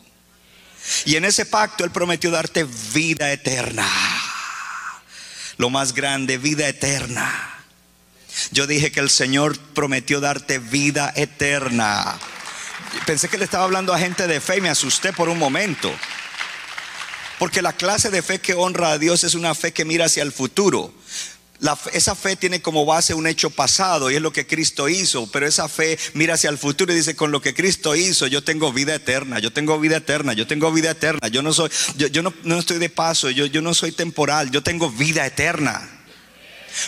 [1.05, 3.88] Y en ese pacto Él prometió darte vida eterna.
[5.57, 7.51] Lo más grande, vida eterna.
[8.51, 12.19] Yo dije que el Señor prometió darte vida eterna.
[13.07, 15.93] Pensé que le estaba hablando a gente de fe y me asusté por un momento.
[17.38, 20.23] Porque la clase de fe que honra a Dios es una fe que mira hacia
[20.23, 20.93] el futuro.
[21.93, 25.47] Esa fe tiene como base un hecho pasado y es lo que Cristo hizo, pero
[25.47, 28.73] esa fe mira hacia el futuro y dice, con lo que Cristo hizo, yo tengo
[28.73, 32.35] vida eterna, yo tengo vida eterna, yo tengo vida eterna, yo no soy, yo, no,
[32.43, 35.88] no, estoy de paso, yo, yo no soy temporal, yo tengo vida eterna.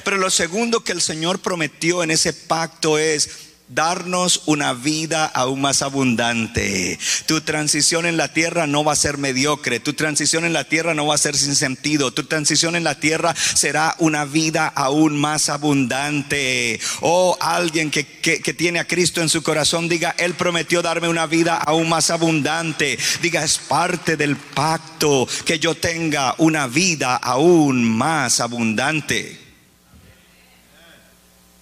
[0.05, 5.61] Pero lo segundo que el Señor prometió en ese pacto es, darnos una vida aún
[5.61, 6.99] más abundante.
[7.27, 10.95] Tu transición en la tierra no va a ser mediocre, tu transición en la tierra
[10.95, 15.19] no va a ser sin sentido, tu transición en la tierra será una vida aún
[15.19, 16.81] más abundante.
[17.01, 21.27] Oh, alguien que, que, tiene a Cristo en su corazón diga, Él prometió darme una
[21.27, 22.99] vida aún más abundante.
[23.21, 29.46] Diga, es parte del pacto que yo tenga una vida aún más abundante.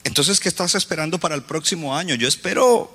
[0.04, 2.14] Entonces, ¿qué estás esperando para el próximo año?
[2.14, 2.94] Yo espero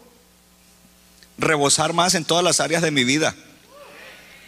[1.38, 3.36] rebosar más en todas las áreas de mi vida.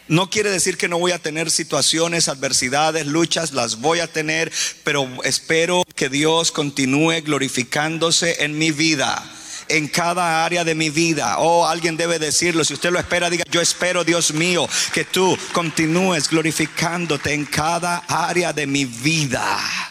[0.08, 4.52] No quiere decir que no voy a tener situaciones, adversidades, luchas, las voy a tener,
[4.84, 9.24] pero espero que Dios continúe glorificándose en mi vida,
[9.70, 11.38] en cada área de mi vida.
[11.40, 15.38] Oh, alguien debe decirlo, si usted lo espera, diga, yo espero, Dios mío, que tú
[15.54, 19.91] continúes glorificándote en cada área de mi vida.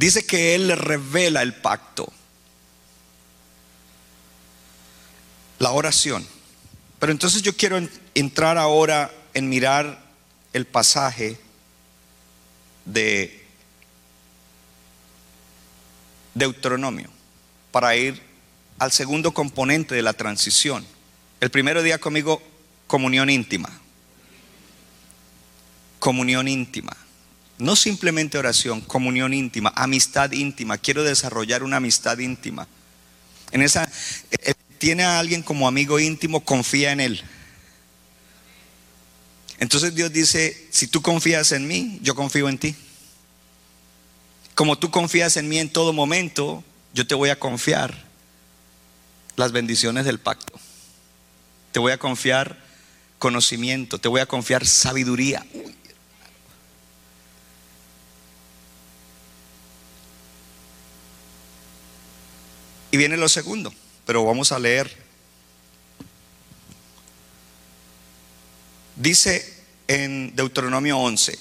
[0.00, 2.10] Dice que Él le revela el pacto.
[5.58, 6.26] La oración.
[6.98, 7.78] Pero entonces yo quiero
[8.14, 10.02] entrar ahora en mirar
[10.54, 11.38] el pasaje
[12.86, 13.44] de
[16.32, 17.10] Deuteronomio
[17.70, 18.22] para ir
[18.78, 20.86] al segundo componente de la transición.
[21.40, 22.40] El primero día conmigo,
[22.86, 23.68] comunión íntima.
[25.98, 26.96] Comunión íntima.
[27.60, 30.78] No simplemente oración, comunión íntima, amistad íntima.
[30.78, 32.66] Quiero desarrollar una amistad íntima.
[33.52, 33.90] En esa
[34.30, 37.22] eh, tiene a alguien como amigo íntimo, confía en él.
[39.58, 42.74] Entonces Dios dice, si tú confías en mí, yo confío en ti.
[44.54, 48.06] Como tú confías en mí en todo momento, yo te voy a confiar
[49.36, 50.58] las bendiciones del pacto.
[51.72, 52.58] Te voy a confiar
[53.18, 55.44] conocimiento, te voy a confiar sabiduría.
[62.90, 63.72] Y viene lo segundo,
[64.04, 64.96] pero vamos a leer.
[68.96, 71.38] Dice en Deuteronomio 11,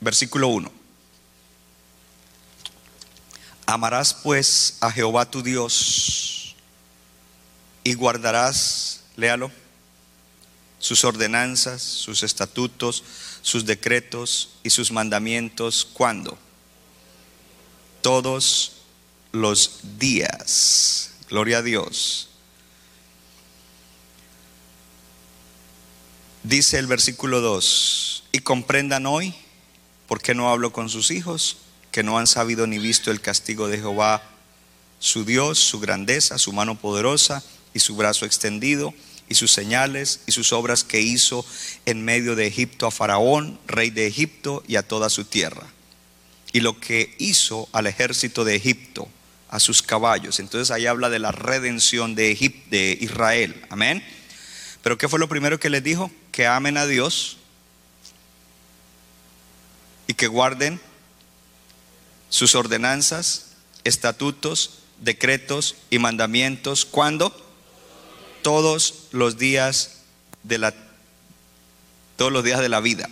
[0.00, 0.72] versículo 1.
[3.66, 6.56] Amarás pues a Jehová tu Dios
[7.84, 9.52] y guardarás, léalo,
[10.80, 13.04] sus ordenanzas, sus estatutos,
[13.42, 15.84] sus decretos y sus mandamientos.
[15.84, 16.36] ¿Cuándo?
[18.02, 18.79] Todos
[19.32, 21.12] los días.
[21.28, 22.28] Gloria a Dios.
[26.42, 29.34] Dice el versículo 2, y comprendan hoy,
[30.08, 31.58] porque no hablo con sus hijos,
[31.92, 34.22] que no han sabido ni visto el castigo de Jehová,
[34.98, 37.42] su Dios, su grandeza, su mano poderosa
[37.74, 38.94] y su brazo extendido,
[39.28, 41.44] y sus señales y sus obras que hizo
[41.86, 45.68] en medio de Egipto a Faraón, rey de Egipto, y a toda su tierra.
[46.52, 49.08] Y lo que hizo al ejército de Egipto
[49.50, 50.40] a sus caballos.
[50.40, 53.62] Entonces ahí habla de la redención de, Egipto, de Israel.
[53.68, 54.02] Amén.
[54.82, 56.10] Pero ¿qué fue lo primero que les dijo?
[56.32, 57.36] Que amen a Dios
[60.06, 60.80] y que guarden
[62.30, 66.86] sus ordenanzas, estatutos, decretos y mandamientos.
[66.86, 67.50] ¿Cuándo?
[68.42, 70.02] todos los días
[70.42, 70.74] de la
[72.16, 73.08] todos los días de la vida.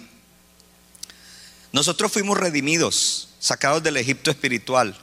[1.72, 4.96] Nosotros fuimos redimidos, sacados del Egipto espiritual.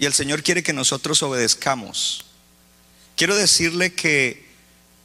[0.00, 2.24] Y el Señor quiere que nosotros obedezcamos.
[3.16, 4.46] Quiero decirle que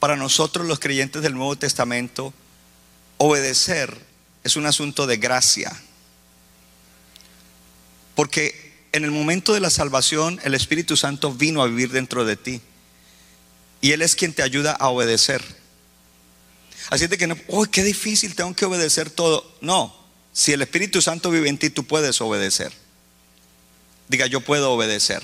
[0.00, 2.32] para nosotros los creyentes del Nuevo Testamento,
[3.18, 3.94] obedecer
[4.42, 5.70] es un asunto de gracia.
[8.14, 12.36] Porque en el momento de la salvación el Espíritu Santo vino a vivir dentro de
[12.36, 12.62] ti.
[13.82, 15.44] Y Él es quien te ayuda a obedecer.
[16.88, 19.58] Así de que no, uy, qué difícil, tengo que obedecer todo.
[19.60, 19.94] No,
[20.32, 22.85] si el Espíritu Santo vive en ti, tú puedes obedecer.
[24.08, 25.22] Diga, yo puedo obedecer,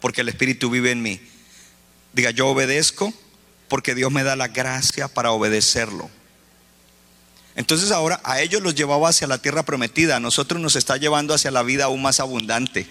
[0.00, 1.20] porque el Espíritu vive en mí.
[2.12, 3.12] Diga, yo obedezco
[3.68, 6.10] porque Dios me da la gracia para obedecerlo.
[7.54, 11.34] Entonces ahora a ellos los llevaba hacia la tierra prometida, a nosotros nos está llevando
[11.34, 12.86] hacia la vida aún más abundante.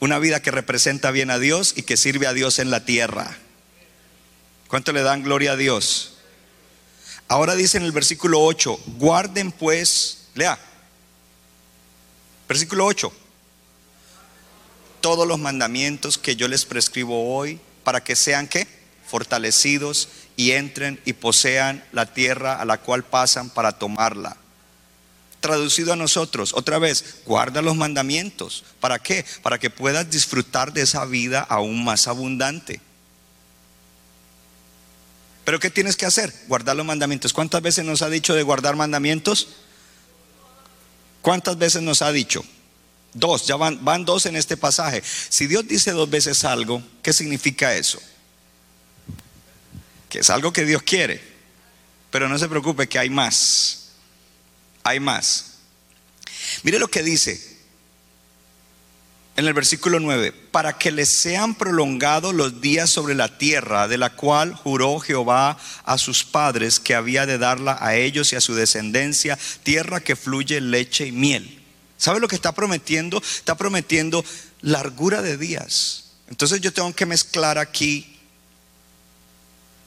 [0.00, 3.36] Una vida que representa bien a Dios y que sirve a Dios en la tierra.
[4.66, 6.14] ¿Cuánto le dan gloria a Dios?
[7.28, 10.58] Ahora dice en el versículo 8, guarden pues, lea,
[12.48, 13.12] versículo 8,
[15.02, 18.66] todos los mandamientos que yo les prescribo hoy para que sean qué?
[19.06, 24.38] Fortalecidos y entren y posean la tierra a la cual pasan para tomarla.
[25.40, 28.64] Traducido a nosotros, otra vez, guarda los mandamientos.
[28.80, 29.26] ¿Para qué?
[29.42, 32.80] Para que puedas disfrutar de esa vida aún más abundante.
[35.44, 36.32] Pero ¿qué tienes que hacer?
[36.46, 37.32] Guardar los mandamientos.
[37.32, 39.48] ¿Cuántas veces nos ha dicho de guardar mandamientos?
[41.20, 42.44] ¿Cuántas veces nos ha dicho?
[43.14, 45.02] Dos, ya van, van dos en este pasaje.
[45.28, 48.00] Si Dios dice dos veces algo, ¿qué significa eso?
[50.08, 51.22] Que es algo que Dios quiere.
[52.10, 53.90] Pero no se preocupe que hay más.
[54.82, 55.58] Hay más.
[56.62, 57.52] Mire lo que dice
[59.34, 63.96] en el versículo 9, para que les sean prolongados los días sobre la tierra, de
[63.96, 68.42] la cual juró Jehová a sus padres que había de darla a ellos y a
[68.42, 71.61] su descendencia, tierra que fluye leche y miel.
[72.02, 73.18] ¿Sabe lo que está prometiendo?
[73.18, 74.24] Está prometiendo
[74.60, 76.06] largura de días.
[76.28, 78.18] Entonces yo tengo que mezclar aquí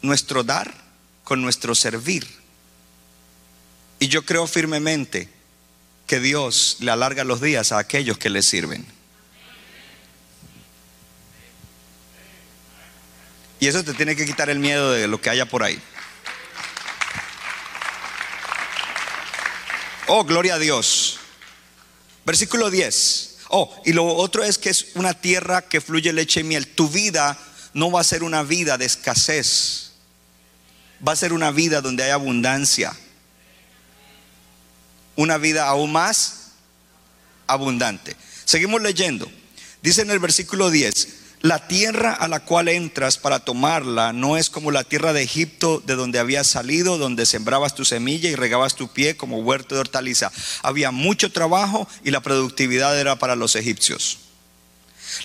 [0.01, 0.73] nuestro dar
[1.25, 2.25] con nuestro servir.
[3.99, 5.27] Y yo creo firmemente
[6.07, 8.85] que Dios le alarga los días a aquellos que le sirven.
[13.59, 15.81] Y eso te tiene que quitar el miedo de lo que haya por ahí.
[20.07, 21.19] Oh, gloria a Dios.
[22.25, 23.37] Versículo 10.
[23.49, 26.67] Oh, y lo otro es que es una tierra que fluye leche y miel.
[26.67, 27.37] Tu vida
[27.73, 29.91] no va a ser una vida de escasez.
[31.07, 32.95] Va a ser una vida donde hay abundancia.
[35.15, 36.51] Una vida aún más
[37.47, 38.15] abundante.
[38.43, 39.31] Seguimos leyendo.
[39.81, 41.07] Dice en el versículo 10,
[41.45, 45.79] la tierra a la cual entras para tomarla no es como la tierra de Egipto
[45.85, 49.81] de donde habías salido, donde sembrabas tu semilla y regabas tu pie como huerto de
[49.81, 50.31] hortaliza.
[50.63, 54.17] Había mucho trabajo y la productividad era para los egipcios.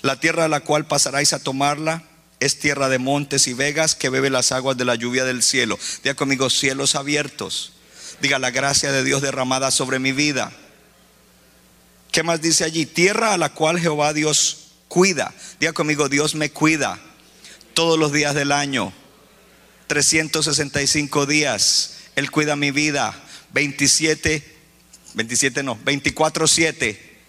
[0.03, 2.03] La tierra a la cual pasaráis a tomarla
[2.39, 5.79] es tierra de montes y vegas que bebe las aguas de la lluvia del cielo.
[6.03, 7.73] Diga conmigo, cielos abiertos.
[8.21, 10.51] Diga la gracia de Dios derramada sobre mi vida.
[12.11, 12.85] ¿Qué más dice allí?
[12.85, 14.60] Tierra a la cual Jehová Dios
[14.91, 15.33] cuida.
[15.57, 16.99] Diga conmigo, Dios me cuida
[17.73, 18.91] todos los días del año.
[19.87, 21.95] 365 días.
[22.17, 23.15] Él cuida mi vida.
[23.53, 24.43] 27,
[25.13, 27.19] 27 no, 24, 7.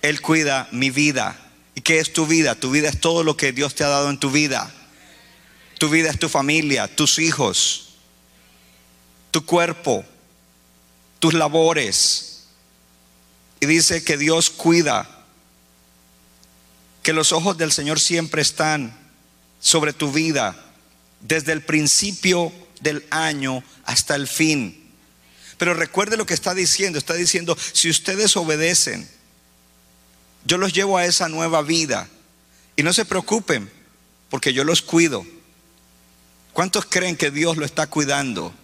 [0.00, 1.38] Él cuida mi vida.
[1.74, 2.54] ¿Y qué es tu vida?
[2.54, 4.72] Tu vida es todo lo que Dios te ha dado en tu vida.
[5.78, 7.96] Tu vida es tu familia, tus hijos,
[9.30, 10.06] tu cuerpo,
[11.18, 12.44] tus labores.
[13.60, 15.19] Y dice que Dios cuida
[17.02, 18.96] que los ojos del Señor siempre están
[19.60, 20.56] sobre tu vida,
[21.20, 24.90] desde el principio del año hasta el fin.
[25.58, 29.08] Pero recuerde lo que está diciendo, está diciendo, si ustedes obedecen,
[30.44, 32.08] yo los llevo a esa nueva vida.
[32.76, 33.70] Y no se preocupen,
[34.30, 35.26] porque yo los cuido.
[36.54, 38.54] ¿Cuántos creen que Dios lo está cuidando?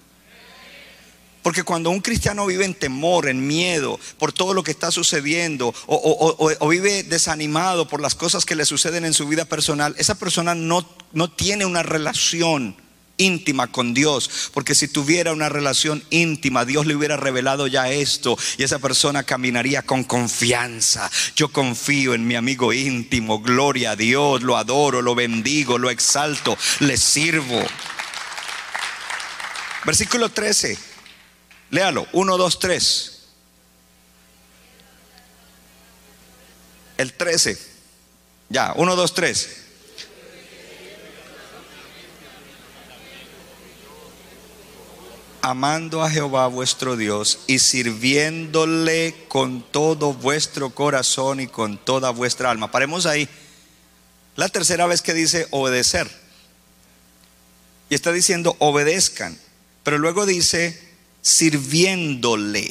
[1.47, 5.73] Porque cuando un cristiano vive en temor, en miedo por todo lo que está sucediendo
[5.87, 10.57] o, vive desanimado por las cosas que le suceden en su vida personal, esa persona
[10.57, 12.75] no, no tiene una relación
[13.17, 18.37] íntima con Dios, porque si tuviera una relación íntima, Dios le hubiera revelado ya esto
[18.59, 21.09] y esa persona caminaría con confianza.
[21.37, 26.59] Yo confío en mi amigo íntimo, gloria a Dios, lo adoro, lo bendigo, lo exalto,
[26.81, 27.63] le sirvo.
[29.85, 30.96] Versículo 13.
[31.71, 33.13] Léalo, 1, 2, 3.
[36.99, 37.59] El 13.
[38.49, 39.63] Ya, 1, 2, 3.
[45.43, 52.51] Amando a Jehová vuestro Dios y sirviéndole con todo vuestro corazón y con toda vuestra
[52.51, 52.71] alma.
[52.71, 53.29] Paremos ahí.
[54.35, 56.11] La tercera vez que dice obedecer.
[57.89, 59.39] Y está diciendo obedezcan.
[59.85, 60.86] Pero luego dice
[61.27, 62.71] sirviéndole.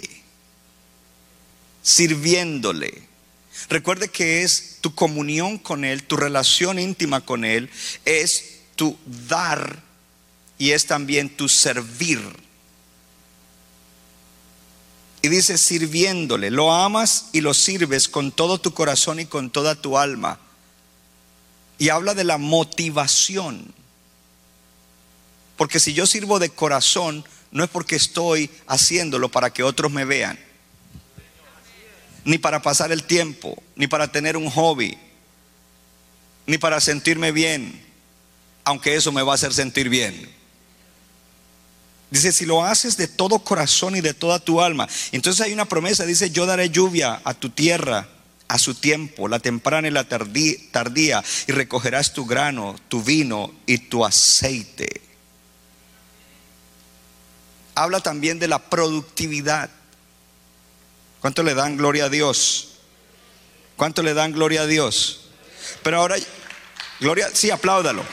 [1.83, 3.03] Sirviéndole.
[3.67, 7.69] Recuerde que es tu comunión con Él, tu relación íntima con Él,
[8.05, 8.97] es tu
[9.27, 9.83] dar
[10.57, 12.21] y es también tu servir.
[15.21, 19.75] Y dice sirviéndole, lo amas y lo sirves con todo tu corazón y con toda
[19.75, 20.39] tu alma.
[21.77, 23.73] Y habla de la motivación.
[25.57, 27.25] Porque si yo sirvo de corazón,
[27.55, 30.37] no es porque estoy haciéndolo para que otros me vean,
[32.25, 34.97] ni para pasar el tiempo, ni para tener un hobby,
[36.47, 37.81] ni para sentirme bien,
[38.65, 40.29] aunque eso me va a hacer sentir bien.
[42.11, 44.89] Dice, si lo haces de todo corazón y de toda tu alma.
[45.13, 48.09] Entonces hay una promesa, dice, yo daré lluvia a tu tierra
[48.49, 53.77] a su tiempo, la temprana y la tardía, y recogerás tu grano, tu vino y
[53.77, 55.04] tu aceite.
[57.76, 59.69] Habla también de la productividad.
[61.19, 62.78] ¿Cuánto le dan gloria a Dios?
[63.76, 65.28] ¿Cuánto le dan gloria a Dios?
[65.84, 66.15] Pero ahora,
[66.99, 68.03] gloria, sí, apláudalo.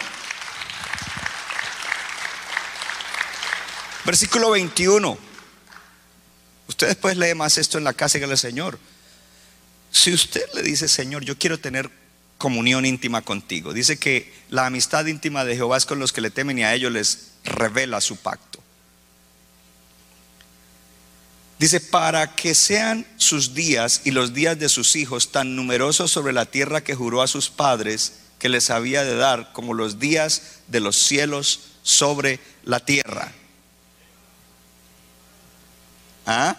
[4.05, 5.17] Versículo 21.
[6.69, 8.79] Usted después lee más esto en la casa del Señor.
[9.93, 11.91] Si usted le dice, Señor, yo quiero tener
[12.39, 16.31] comunión íntima contigo, dice que la amistad íntima de Jehová es con los que le
[16.31, 18.52] temen y a ellos les revela su pacto.
[21.63, 26.33] Dice, para que sean sus días y los días de sus hijos tan numerosos sobre
[26.33, 30.43] la tierra que juró a sus padres que les había de dar, como los días
[30.67, 33.31] de los cielos sobre la tierra.
[36.27, 36.57] ¿Ah?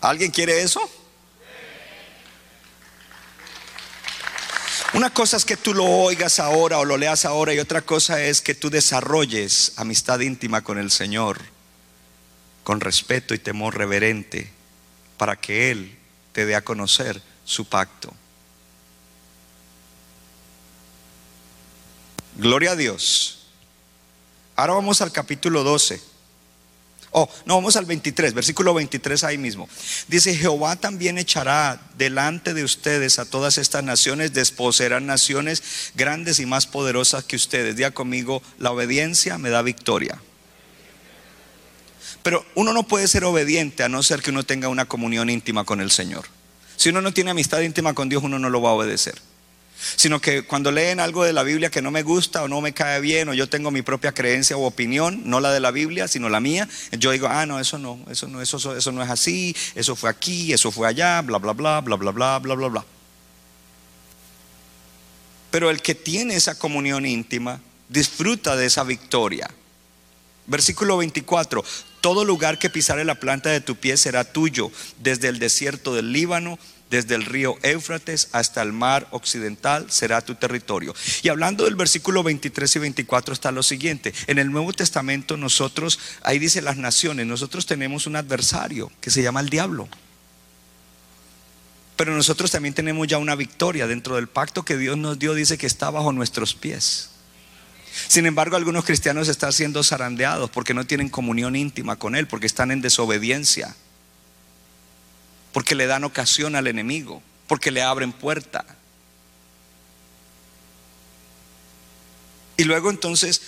[0.00, 0.80] ¿Alguien quiere eso?
[4.92, 8.22] Una cosa es que tú lo oigas ahora o lo leas ahora y otra cosa
[8.22, 11.57] es que tú desarrolles amistad íntima con el Señor,
[12.64, 14.50] con respeto y temor reverente,
[15.16, 15.96] para que Él
[16.32, 18.14] te dé a conocer su pacto.
[22.36, 23.48] Gloria a Dios.
[24.54, 26.00] Ahora vamos al capítulo 12.
[27.10, 29.68] Oh, no, vamos al 23, versículo 23 ahí mismo.
[30.08, 36.46] Dice, Jehová también echará delante de ustedes a todas estas naciones, desposeerán naciones grandes y
[36.46, 37.76] más poderosas que ustedes.
[37.76, 40.20] Diga conmigo, la obediencia me da victoria.
[42.22, 45.64] Pero uno no puede ser obediente a no ser que uno tenga una comunión íntima
[45.64, 46.26] con el Señor.
[46.76, 49.20] Si uno no tiene amistad íntima con Dios, uno no lo va a obedecer
[49.96, 52.72] sino que cuando leen algo de la Biblia que no me gusta o no me
[52.72, 56.08] cae bien o yo tengo mi propia creencia o opinión, no la de la Biblia,
[56.08, 59.10] sino la mía, yo digo, ah, no, eso no, eso no, eso, eso no es
[59.10, 62.68] así, eso fue aquí, eso fue allá, bla, bla, bla, bla, bla, bla, bla, bla,
[62.68, 62.84] bla.
[65.50, 69.48] Pero el que tiene esa comunión íntima disfruta de esa victoria.
[70.46, 71.64] Versículo 24,
[72.00, 74.70] todo lugar que pisare la planta de tu pie será tuyo,
[75.00, 76.58] desde el desierto del Líbano
[76.90, 80.94] desde el río Éufrates hasta el mar occidental será tu territorio.
[81.22, 84.12] Y hablando del versículo 23 y 24 está lo siguiente.
[84.26, 89.22] En el Nuevo Testamento nosotros, ahí dice las naciones, nosotros tenemos un adversario que se
[89.22, 89.88] llama el diablo.
[91.96, 95.58] Pero nosotros también tenemos ya una victoria dentro del pacto que Dios nos dio, dice
[95.58, 97.10] que está bajo nuestros pies.
[98.06, 102.46] Sin embargo, algunos cristianos están siendo zarandeados porque no tienen comunión íntima con Él, porque
[102.46, 103.74] están en desobediencia
[105.52, 108.64] porque le dan ocasión al enemigo, porque le abren puerta.
[112.56, 113.40] Y luego entonces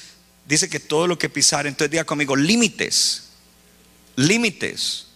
[0.46, 3.28] dice que todo lo que pisar, entonces diga conmigo, límites,
[4.16, 5.06] límites.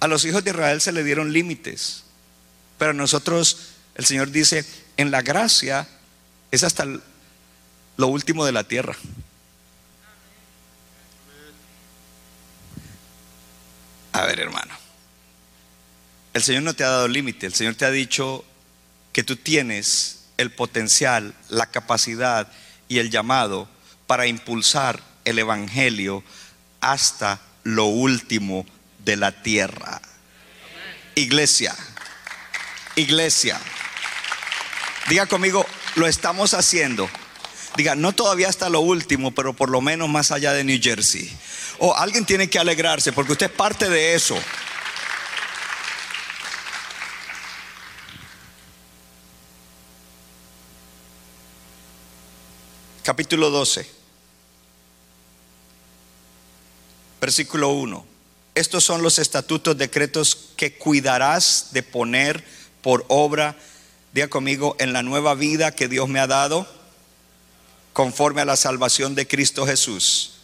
[0.00, 2.04] A los hijos de Israel se le dieron límites,
[2.78, 4.64] pero a nosotros el Señor dice,
[4.96, 5.86] en la gracia
[6.50, 6.86] es hasta
[8.00, 8.96] lo último de la tierra.
[14.12, 14.74] A ver, hermano.
[16.32, 18.44] El Señor no te ha dado límite, el Señor te ha dicho
[19.12, 22.50] que tú tienes el potencial, la capacidad
[22.88, 23.68] y el llamado
[24.06, 26.24] para impulsar el Evangelio
[26.80, 28.64] hasta lo último
[29.04, 30.00] de la tierra.
[31.16, 31.76] Iglesia,
[32.96, 33.60] iglesia,
[35.08, 37.10] diga conmigo, lo estamos haciendo.
[37.80, 41.34] Diga, no todavía hasta lo último, pero por lo menos más allá de New Jersey.
[41.78, 44.36] O alguien tiene que alegrarse porque usted es parte de eso.
[53.02, 53.90] capítulo 12.
[57.18, 58.06] versículo 1.
[58.54, 62.44] Estos son los estatutos, decretos que cuidarás de poner
[62.82, 63.56] por obra,
[64.12, 66.79] diga conmigo, en la nueva vida que Dios me ha dado,
[67.92, 70.34] conforme a la salvación de Cristo Jesús.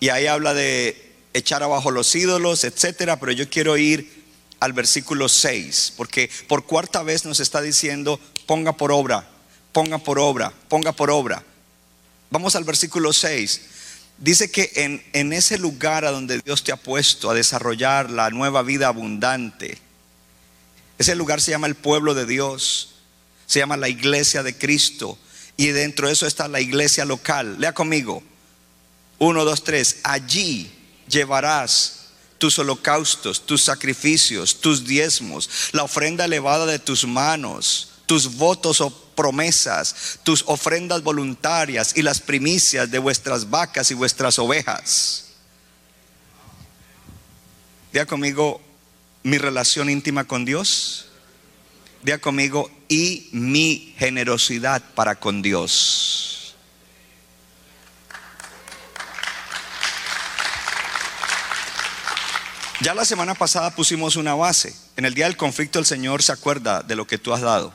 [0.00, 4.24] Y ahí habla de echar abajo los ídolos, etcétera, pero yo quiero ir
[4.60, 9.28] al versículo 6, porque por cuarta vez nos está diciendo, ponga por obra,
[9.72, 11.44] ponga por obra, ponga por obra.
[12.30, 13.60] Vamos al versículo 6.
[14.18, 18.30] Dice que en, en, ese lugar a donde Dios te ha puesto a desarrollar la
[18.30, 19.78] nueva vida abundante,
[20.98, 22.96] ese lugar se llama el pueblo de Dios,
[23.46, 25.16] se llama la iglesia de Cristo,
[25.58, 27.56] y dentro de eso está la iglesia local.
[27.58, 28.22] Lea conmigo.
[29.18, 29.98] Uno, dos, tres.
[30.04, 30.70] Allí
[31.08, 32.06] llevarás
[32.38, 38.90] tus holocaustos, tus sacrificios, tus diezmos, la ofrenda elevada de tus manos, tus votos o
[39.16, 45.24] promesas, tus ofrendas voluntarias y las primicias de vuestras vacas y vuestras ovejas.
[47.92, 48.60] Diga conmigo
[49.24, 51.06] mi relación íntima con Dios.
[52.04, 56.56] Diga conmigo y mi generosidad para con Dios.
[62.80, 64.74] Ya la semana pasada pusimos una base.
[64.96, 67.74] En el día del conflicto el Señor se acuerda de lo que tú has dado.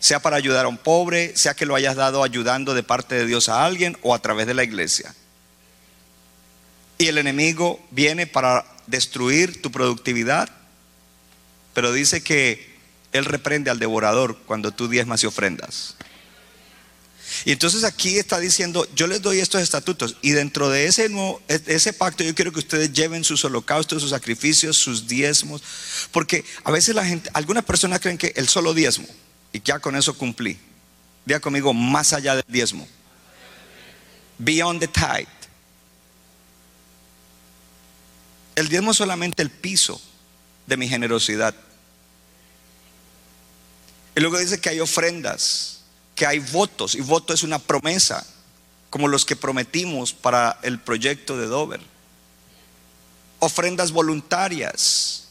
[0.00, 3.26] Sea para ayudar a un pobre, sea que lo hayas dado ayudando de parte de
[3.26, 5.14] Dios a alguien o a través de la iglesia.
[6.98, 10.48] Y el enemigo viene para destruir tu productividad,
[11.74, 12.65] pero dice que
[13.16, 15.96] Él reprende al devorador cuando tú diezmas y ofrendas.
[17.44, 21.42] Y entonces aquí está diciendo, yo les doy estos estatutos y dentro de ese, nuevo,
[21.48, 25.62] ese pacto yo quiero que ustedes lleven sus holocaustos, sus sacrificios, sus diezmos,
[26.12, 29.06] porque a veces la gente, algunas personas creen que el solo diezmo
[29.52, 30.58] y ya con eso cumplí.
[31.24, 32.86] Diga conmigo, más allá del diezmo.
[34.38, 35.26] Beyond the tithe.
[38.54, 40.00] El diezmo es solamente el piso
[40.66, 41.54] de mi generosidad.
[44.16, 45.76] Y luego dice que hay ofrendas
[46.16, 48.26] que hay votos y voto es una promesa,
[48.90, 51.80] como los que prometimos para el proyecto de Dover.
[53.38, 55.28] Ofrendas voluntarias.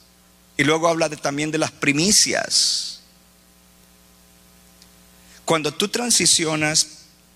[0.56, 3.02] Y luego habla de, también de las primicias.
[5.44, 6.88] Cuando tú transicionas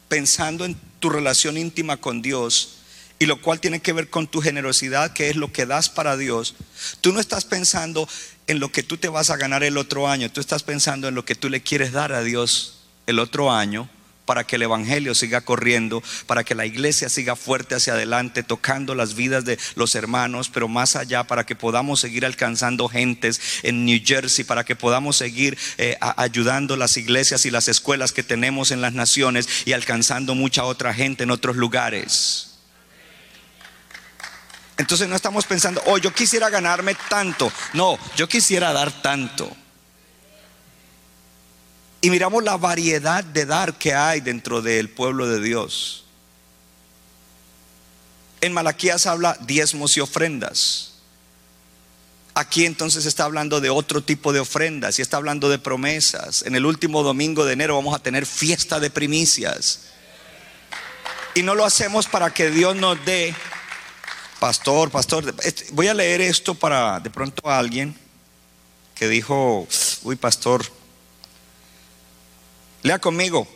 [0.07, 2.75] pensando en tu relación íntima con Dios,
[3.17, 6.15] y lo cual tiene que ver con tu generosidad, que es lo que das para
[6.15, 6.55] Dios,
[7.01, 8.07] tú no estás pensando
[8.49, 11.15] en lo que tú te vas a ganar el otro año, tú estás pensando en
[11.15, 13.87] lo que tú le quieres dar a Dios el otro año
[14.25, 18.93] para que el Evangelio siga corriendo, para que la iglesia siga fuerte hacia adelante, tocando
[18.93, 23.85] las vidas de los hermanos, pero más allá, para que podamos seguir alcanzando gentes en
[23.85, 28.71] New Jersey, para que podamos seguir eh, ayudando las iglesias y las escuelas que tenemos
[28.71, 32.48] en las naciones y alcanzando mucha otra gente en otros lugares.
[34.79, 37.51] Entonces no estamos pensando, oh, yo quisiera ganarme tanto.
[37.73, 39.53] No, yo quisiera dar tanto.
[41.99, 46.05] Y miramos la variedad de dar que hay dentro del pueblo de Dios.
[48.39, 50.93] En Malaquías habla diezmos y ofrendas.
[52.33, 56.43] Aquí entonces está hablando de otro tipo de ofrendas y está hablando de promesas.
[56.43, 59.87] En el último domingo de enero vamos a tener fiesta de primicias.
[61.35, 63.35] Y no lo hacemos para que Dios nos dé,
[64.39, 65.35] pastor, pastor,
[65.71, 67.95] voy a leer esto para de pronto a alguien
[68.95, 69.67] que dijo,
[70.03, 70.65] uy, pastor,
[72.81, 73.47] Lea conmigo.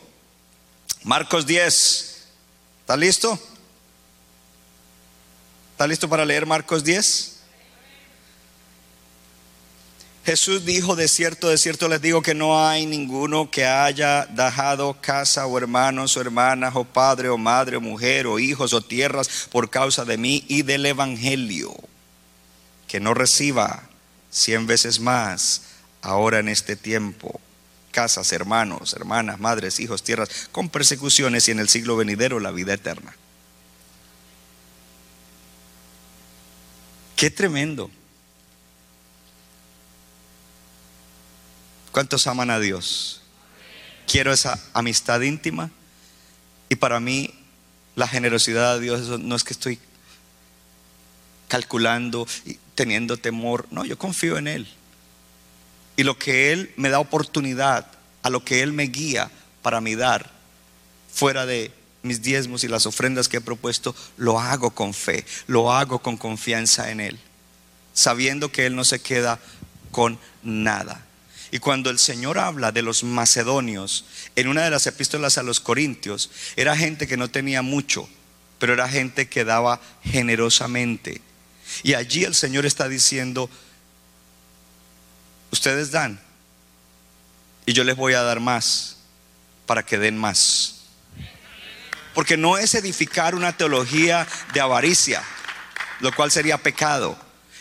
[1.02, 2.24] Marcos 10.
[2.80, 3.38] ¿Está listo?
[5.72, 7.33] ¿Está listo para leer Marcos 10?
[10.24, 14.98] Jesús dijo, de cierto, de cierto les digo que no hay ninguno que haya dejado
[15.00, 19.48] casa o hermanos o hermanas o padre o madre o mujer o hijos o tierras
[19.52, 21.74] por causa de mí y del Evangelio,
[22.88, 23.82] que no reciba
[24.30, 25.62] cien veces más
[26.00, 27.40] ahora en este tiempo
[27.94, 32.74] casas, hermanos, hermanas, madres, hijos, tierras, con persecuciones y en el siglo venidero la vida
[32.74, 33.14] eterna.
[37.14, 37.90] Qué tremendo.
[41.94, 43.20] ¿Cuántos aman a Dios?
[44.08, 45.70] Quiero esa amistad íntima
[46.68, 47.32] y para mí
[47.94, 49.78] la generosidad de Dios no es que estoy
[51.46, 54.66] calculando y teniendo temor, no, yo confío en Él.
[55.96, 57.86] Y lo que Él me da oportunidad,
[58.24, 59.30] a lo que Él me guía
[59.62, 60.32] para mi dar,
[61.12, 61.70] fuera de
[62.02, 66.16] mis diezmos y las ofrendas que he propuesto, lo hago con fe, lo hago con
[66.16, 67.20] confianza en Él,
[67.92, 69.38] sabiendo que Él no se queda
[69.92, 71.06] con nada.
[71.54, 75.60] Y cuando el Señor habla de los macedonios, en una de las epístolas a los
[75.60, 78.08] Corintios, era gente que no tenía mucho,
[78.58, 81.20] pero era gente que daba generosamente.
[81.84, 83.48] Y allí el Señor está diciendo,
[85.52, 86.20] ustedes dan
[87.66, 88.96] y yo les voy a dar más
[89.64, 90.86] para que den más.
[92.14, 95.22] Porque no es edificar una teología de avaricia,
[96.00, 97.16] lo cual sería pecado.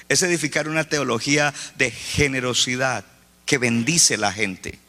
[0.09, 3.05] Es edificar una teología de generosidad
[3.45, 4.79] que bendice la gente.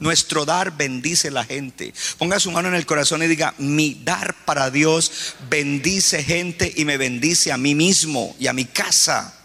[0.00, 1.94] Nuestro dar bendice la gente.
[2.18, 6.84] Ponga su mano en el corazón y diga, mi dar para Dios bendice gente y
[6.84, 9.40] me bendice a mí mismo y a mi casa.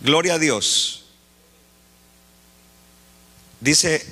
[0.00, 1.04] Gloria a Dios.
[3.60, 4.06] Dice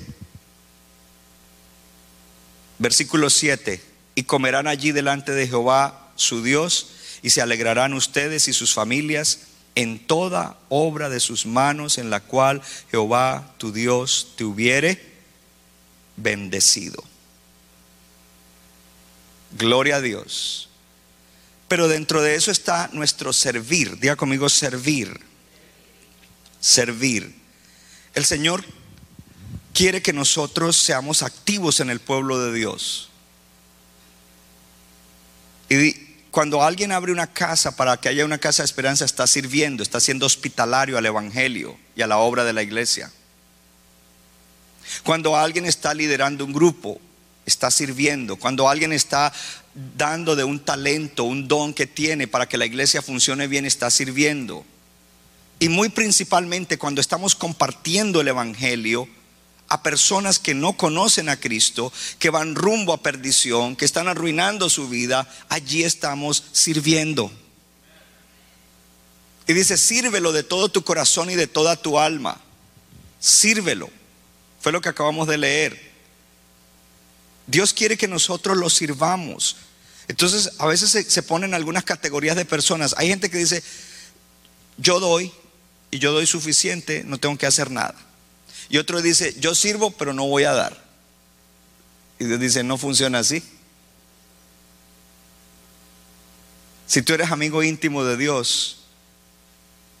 [2.79, 3.81] versículo 7,
[4.15, 6.87] y comerán allí delante de Jehová su Dios,
[7.21, 9.39] y se alegrarán ustedes y sus familias
[9.75, 14.99] en toda obra de sus manos en la cual Jehová tu Dios te hubiere
[16.15, 17.03] bendecido.
[19.57, 20.69] Gloria a Dios.
[21.67, 23.99] Pero dentro de eso está nuestro servir.
[23.99, 25.19] Diga conmigo servir.
[26.59, 27.35] Servir.
[28.15, 28.63] El Señor
[29.73, 33.09] quiere que nosotros seamos activos en el pueblo de Dios.
[35.69, 39.83] Y cuando alguien abre una casa para que haya una casa de esperanza, está sirviendo,
[39.83, 43.11] está siendo hospitalario al Evangelio y a la obra de la iglesia.
[45.03, 46.99] Cuando alguien está liderando un grupo,
[47.45, 48.35] está sirviendo.
[48.35, 49.33] Cuando alguien está
[49.95, 53.89] dando de un talento, un don que tiene para que la iglesia funcione bien, está
[53.89, 54.65] sirviendo.
[55.59, 59.07] Y muy principalmente cuando estamos compartiendo el Evangelio,
[59.69, 64.69] a personas que no conocen a Cristo, que van rumbo a perdición, que están arruinando
[64.69, 67.31] su vida, allí estamos sirviendo.
[69.47, 72.39] Y dice, sírvelo de todo tu corazón y de toda tu alma.
[73.19, 73.89] Sírvelo.
[74.59, 75.91] Fue lo que acabamos de leer.
[77.47, 79.55] Dios quiere que nosotros lo sirvamos.
[80.09, 82.93] Entonces, a veces se, ponen algunas categorías de personas.
[82.97, 83.63] Hay gente que dice,
[84.77, 85.31] yo doy
[85.91, 87.95] y yo doy suficiente, no tengo que hacer nada.
[88.69, 90.85] Y otro dice, yo sirvo, pero no voy a dar.
[92.19, 93.43] Y Dios dice, no funciona así.
[96.87, 98.77] Si tú eres amigo íntimo de Dios,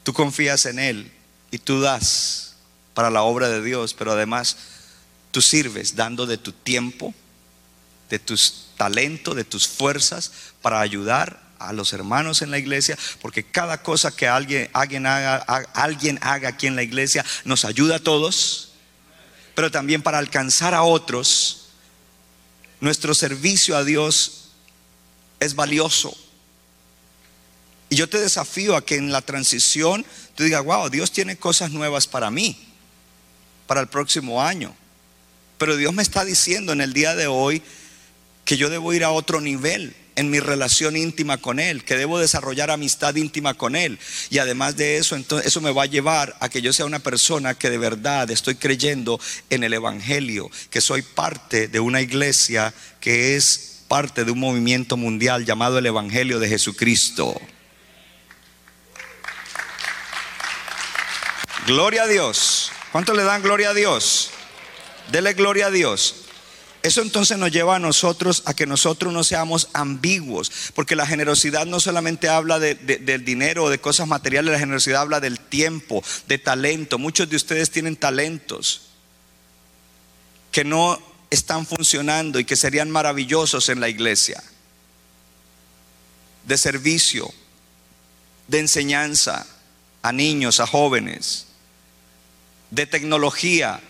[0.03, 1.11] tú confías en Él
[1.51, 2.55] y tú das
[2.93, 4.57] para la obra de Dios, pero además
[5.31, 7.13] tú sirves dando de tu tiempo,
[8.09, 13.43] de tus talentos, de tus fuerzas para ayudar a los hermanos en la iglesia, porque
[13.43, 15.37] cada cosa que alguien, alguien, haga,
[15.73, 18.73] alguien haga aquí en la iglesia nos ayuda a todos,
[19.55, 21.69] pero también para alcanzar a otros,
[22.79, 24.49] nuestro servicio a Dios
[25.39, 26.15] es valioso.
[27.89, 30.05] Y yo te desafío a que en la transición
[30.35, 32.67] tú digas, wow, Dios tiene cosas nuevas para mí,
[33.65, 34.75] para el próximo año.
[35.57, 37.63] Pero Dios me está diciendo en el día de hoy
[38.45, 42.19] que yo debo ir a otro nivel en mi relación íntima con Él, que debo
[42.19, 43.99] desarrollar amistad íntima con Él.
[44.29, 46.99] Y además de eso, entonces eso me va a llevar a que yo sea una
[46.99, 52.73] persona que de verdad estoy creyendo en el Evangelio, que soy parte de una iglesia
[52.99, 57.39] que es parte de un movimiento mundial llamado el Evangelio de Jesucristo.
[61.67, 62.71] Gloria a Dios.
[62.91, 64.31] ¿Cuánto le dan gloria a Dios?
[65.11, 66.26] Dele gloria a Dios.
[66.83, 71.65] Eso entonces nos lleva a nosotros a que nosotros no seamos ambiguos, porque la generosidad
[71.65, 76.03] no solamente habla de, del dinero o de cosas materiales, la generosidad habla del tiempo,
[76.27, 76.97] de talento.
[76.97, 78.83] Muchos de ustedes tienen talentos
[80.51, 80.99] que no
[81.29, 84.41] están funcionando y que serían maravillosos en la iglesia,
[86.45, 87.33] de servicio,
[88.47, 89.45] de enseñanza
[90.01, 91.47] a niños, a jóvenes,
[92.71, 93.81] de tecnología,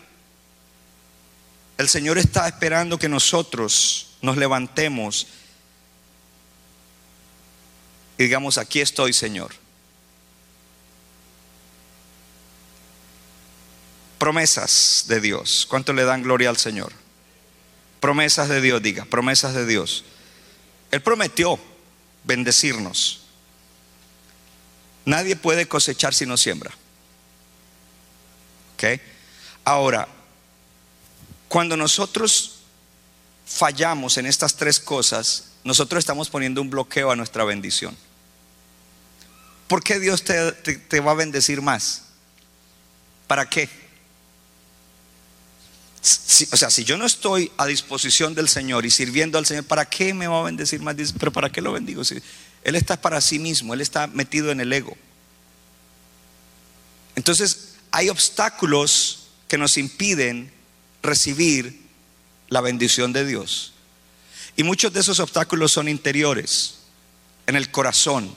[1.78, 5.28] el Señor está esperando que nosotros nos levantemos
[8.17, 9.53] y digamos, aquí estoy, Señor.
[14.17, 15.67] Promesas de Dios.
[15.69, 16.91] ¿Cuánto le dan gloria al Señor?
[17.99, 20.03] Promesas de Dios, diga, promesas de Dios.
[20.89, 21.59] Él prometió
[22.23, 23.21] bendecirnos.
[25.05, 26.71] Nadie puede cosechar si no siembra.
[28.73, 28.99] ¿Ok?
[29.63, 30.07] Ahora,
[31.47, 32.59] cuando nosotros
[33.45, 37.95] fallamos en estas tres cosas, nosotros estamos poniendo un bloqueo a nuestra bendición.
[39.67, 42.03] ¿Por qué Dios te, va a bendecir más?
[43.27, 43.69] ¿Para qué?
[46.51, 49.85] o sea, si yo no estoy a disposición del Señor y sirviendo al Señor, ¿para
[49.85, 50.95] qué me va a bendecir más?
[51.19, 52.03] Pero ¿para qué lo bendigo?
[52.05, 52.21] Si
[52.67, 54.97] él está para sí mismo, Él está metido en el ego.
[57.15, 60.51] Entonces, hay obstáculos que nos impiden
[61.01, 61.87] recibir
[62.49, 63.73] la bendición de Dios.
[64.55, 66.79] Y muchos de esos obstáculos son interiores,
[67.45, 68.35] en el corazón.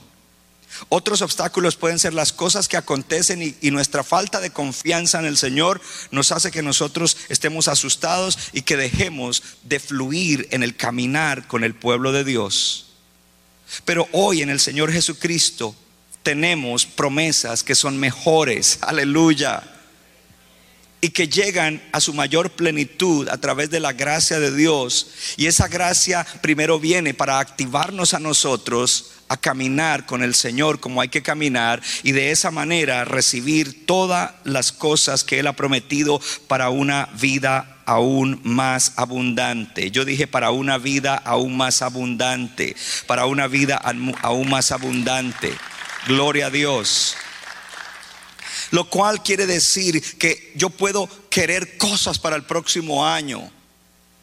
[0.89, 5.37] Otros obstáculos pueden ser las cosas que acontecen y, nuestra falta de confianza en el
[5.37, 5.81] Señor
[6.11, 11.65] nos hace que nosotros estemos asustados y que dejemos de fluir en el caminar con
[11.65, 12.87] el pueblo de Dios.
[13.85, 15.75] Pero hoy en el Señor Jesucristo
[16.23, 19.80] tenemos promesas que son mejores, aleluya,
[21.01, 25.09] y que llegan a su mayor plenitud a través de la gracia de Dios.
[25.37, 31.01] Y esa gracia primero viene para activarnos a nosotros a caminar con el Señor como
[31.01, 36.21] hay que caminar y de esa manera recibir todas las cosas que Él ha prometido
[36.49, 39.93] para una vida aún más abundante.
[39.93, 42.77] Yo dije para una vida aún más abundante,
[43.07, 45.53] para una vida aún más abundante.
[46.07, 47.15] Gloria a Dios.
[48.71, 53.51] Lo cual quiere decir que yo puedo querer cosas para el próximo año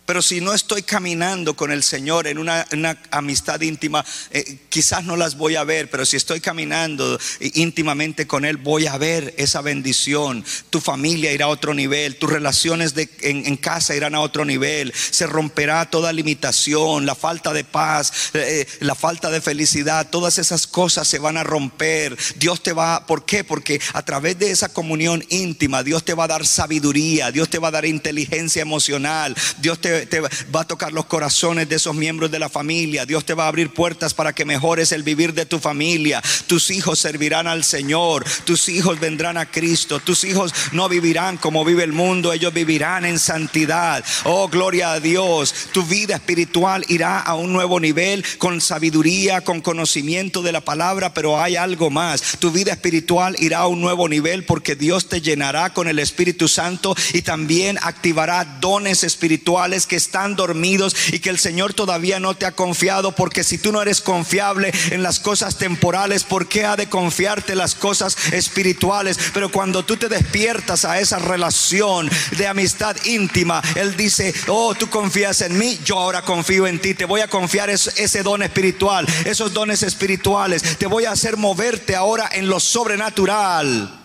[0.08, 2.66] pero si no estoy caminando con el Señor en una,
[3.12, 8.46] amistad íntima, eh, quizás no las voy a ver, pero si estoy caminando íntimamente con
[8.46, 10.46] Él, voy a ver esa bendición.
[10.70, 15.28] Tu familia irá a otro nivel, tus relaciones en, casa irán a otro nivel, se
[15.28, 21.06] romperá toda limitación, la falta de paz, eh, la falta de felicidad, todas esas cosas
[21.06, 22.18] se van a romper.
[22.38, 23.44] Dios te va, ¿por qué?
[23.44, 27.60] Porque a través de esa comunión íntima, Dios te va a dar sabiduría, Dios te
[27.60, 31.96] va a dar inteligencia emocional, Dios te te va a tocar los corazones de esos
[31.96, 33.06] miembros de la familia.
[33.06, 36.22] Dios te va a abrir puertas para que mejores el vivir de tu familia.
[36.48, 38.26] Tus hijos servirán al Señor.
[38.46, 40.00] Tus hijos vendrán a Cristo.
[40.00, 42.34] Tus hijos no vivirán como vive el mundo.
[42.34, 44.04] Ellos vivirán en santidad.
[44.24, 45.54] Oh, gloria a Dios.
[45.72, 51.14] Tu vida espiritual irá a un nuevo nivel con sabiduría, con conocimiento de la palabra.
[51.14, 52.38] Pero hay algo más.
[52.40, 56.48] Tu vida espiritual irá a un nuevo nivel porque Dios te llenará con el Espíritu
[56.48, 62.36] Santo y también activará dones espirituales que están dormidos y que el Señor todavía no
[62.36, 66.66] te ha confiado, porque si tú no eres confiable en las cosas temporales, ¿por qué
[66.66, 69.18] ha de confiarte las cosas espirituales?
[69.34, 74.90] Pero cuando tú te despiertas a esa relación de amistad íntima, Él dice, oh, tú
[74.90, 79.08] confías en mí, yo ahora confío en ti, te voy a confiar ese don espiritual,
[79.26, 83.97] esos dones espirituales, te voy a hacer moverte ahora en lo sobrenatural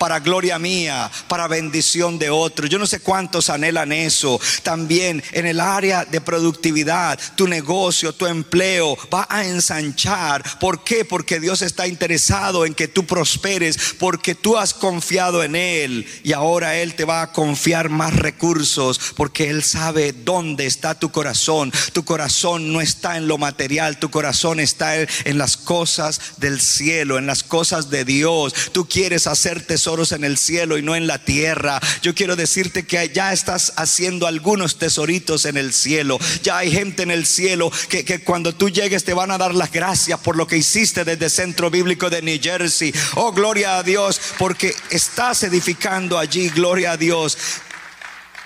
[0.00, 2.70] para gloria mía, para bendición de otros.
[2.70, 4.40] Yo no sé cuántos anhelan eso.
[4.62, 10.42] También en el área de productividad, tu negocio, tu empleo va a ensanchar.
[10.58, 11.04] ¿Por qué?
[11.04, 16.32] Porque Dios está interesado en que tú prosperes, porque tú has confiado en Él y
[16.32, 21.70] ahora Él te va a confiar más recursos, porque Él sabe dónde está tu corazón.
[21.92, 27.18] Tu corazón no está en lo material, tu corazón está en las cosas del cielo,
[27.18, 28.54] en las cosas de Dios.
[28.72, 31.80] Tú quieres hacer tesoros en el cielo y no en la tierra.
[32.00, 36.16] Yo quiero decirte que ya estás haciendo algunos tesoritos en el cielo.
[36.44, 39.52] Ya hay gente en el cielo que, que cuando tú llegues te van a dar
[39.52, 42.94] las gracias por lo que hiciste desde el Centro Bíblico de New Jersey.
[43.16, 47.36] Oh, gloria a Dios, porque estás edificando allí, gloria a Dios.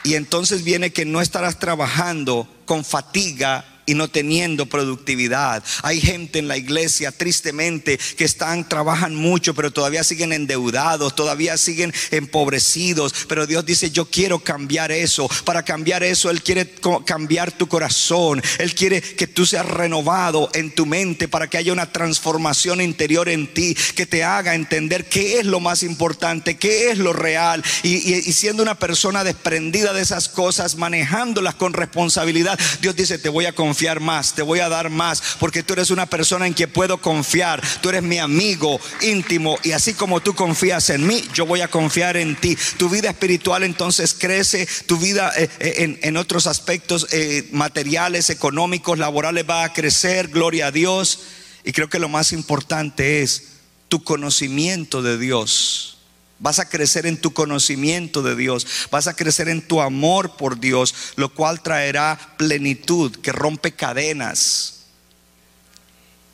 [0.03, 5.62] Y entonces viene que no estarás trabajando con fatiga y no teniendo productividad.
[5.82, 11.57] Hay gente en la iglesia, tristemente, que están, trabajan mucho, pero todavía siguen endeudados, todavía
[11.57, 13.14] siguen empobrecidos.
[13.28, 15.28] Pero Dios dice, yo quiero cambiar eso.
[15.45, 16.70] Para cambiar eso, Él quiere
[17.07, 18.43] cambiar tu corazón.
[18.59, 23.28] Él quiere que tú seas renovado en tu mente para que haya una transformación interior
[23.28, 27.62] en ti, que te haga entender qué es lo más importante, qué es lo real.
[27.82, 33.28] Y, y siendo una persona desprendida de esas cosas, manejándolas con responsabilidad, Dios dice, te
[33.28, 36.47] voy a confiar confiar más, te voy a dar más, porque tú eres una persona
[36.47, 41.05] en quien puedo confiar, tú eres mi amigo íntimo y así como tú confías en
[41.05, 42.57] mí, yo voy a confiar en ti.
[42.77, 48.97] Tu vida espiritual entonces crece, tu vida eh, eh, en, otros aspectos eh, materiales, económicos,
[48.97, 51.18] laborales va a crecer, gloria a Dios.
[51.64, 53.55] Y creo que lo más importante es
[53.89, 55.93] tu conocimiento de Dios.
[56.39, 58.66] Vas a crecer en tu conocimiento de Dios.
[58.91, 64.85] Vas a crecer en tu amor por Dios, lo cual traerá plenitud, que rompe cadenas,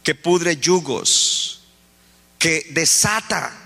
[0.02, 1.62] que pudre yugos,
[2.38, 3.56] que desata.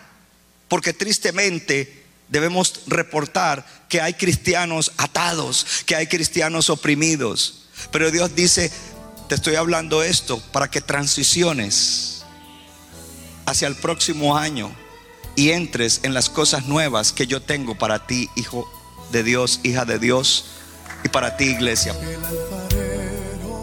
[0.69, 7.67] Porque tristemente debemos reportar que hay cristianos atados, que hay cristianos oprimidos.
[7.93, 8.73] Pero Dios dice,
[9.29, 12.25] te estoy hablando esto para que transiciones
[13.47, 14.75] hacia el próximo año
[15.37, 18.67] y entres en las cosas nuevas que yo tengo para ti, hijo
[19.13, 20.47] de Dios, hija de Dios,
[21.05, 21.95] y para ti, iglesia.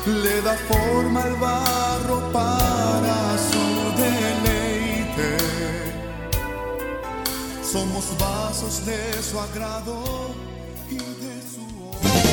[0.06, 5.38] le da forma al barro para su deleite.
[7.64, 10.36] Somos vasos de su agrado
[10.92, 12.33] y de su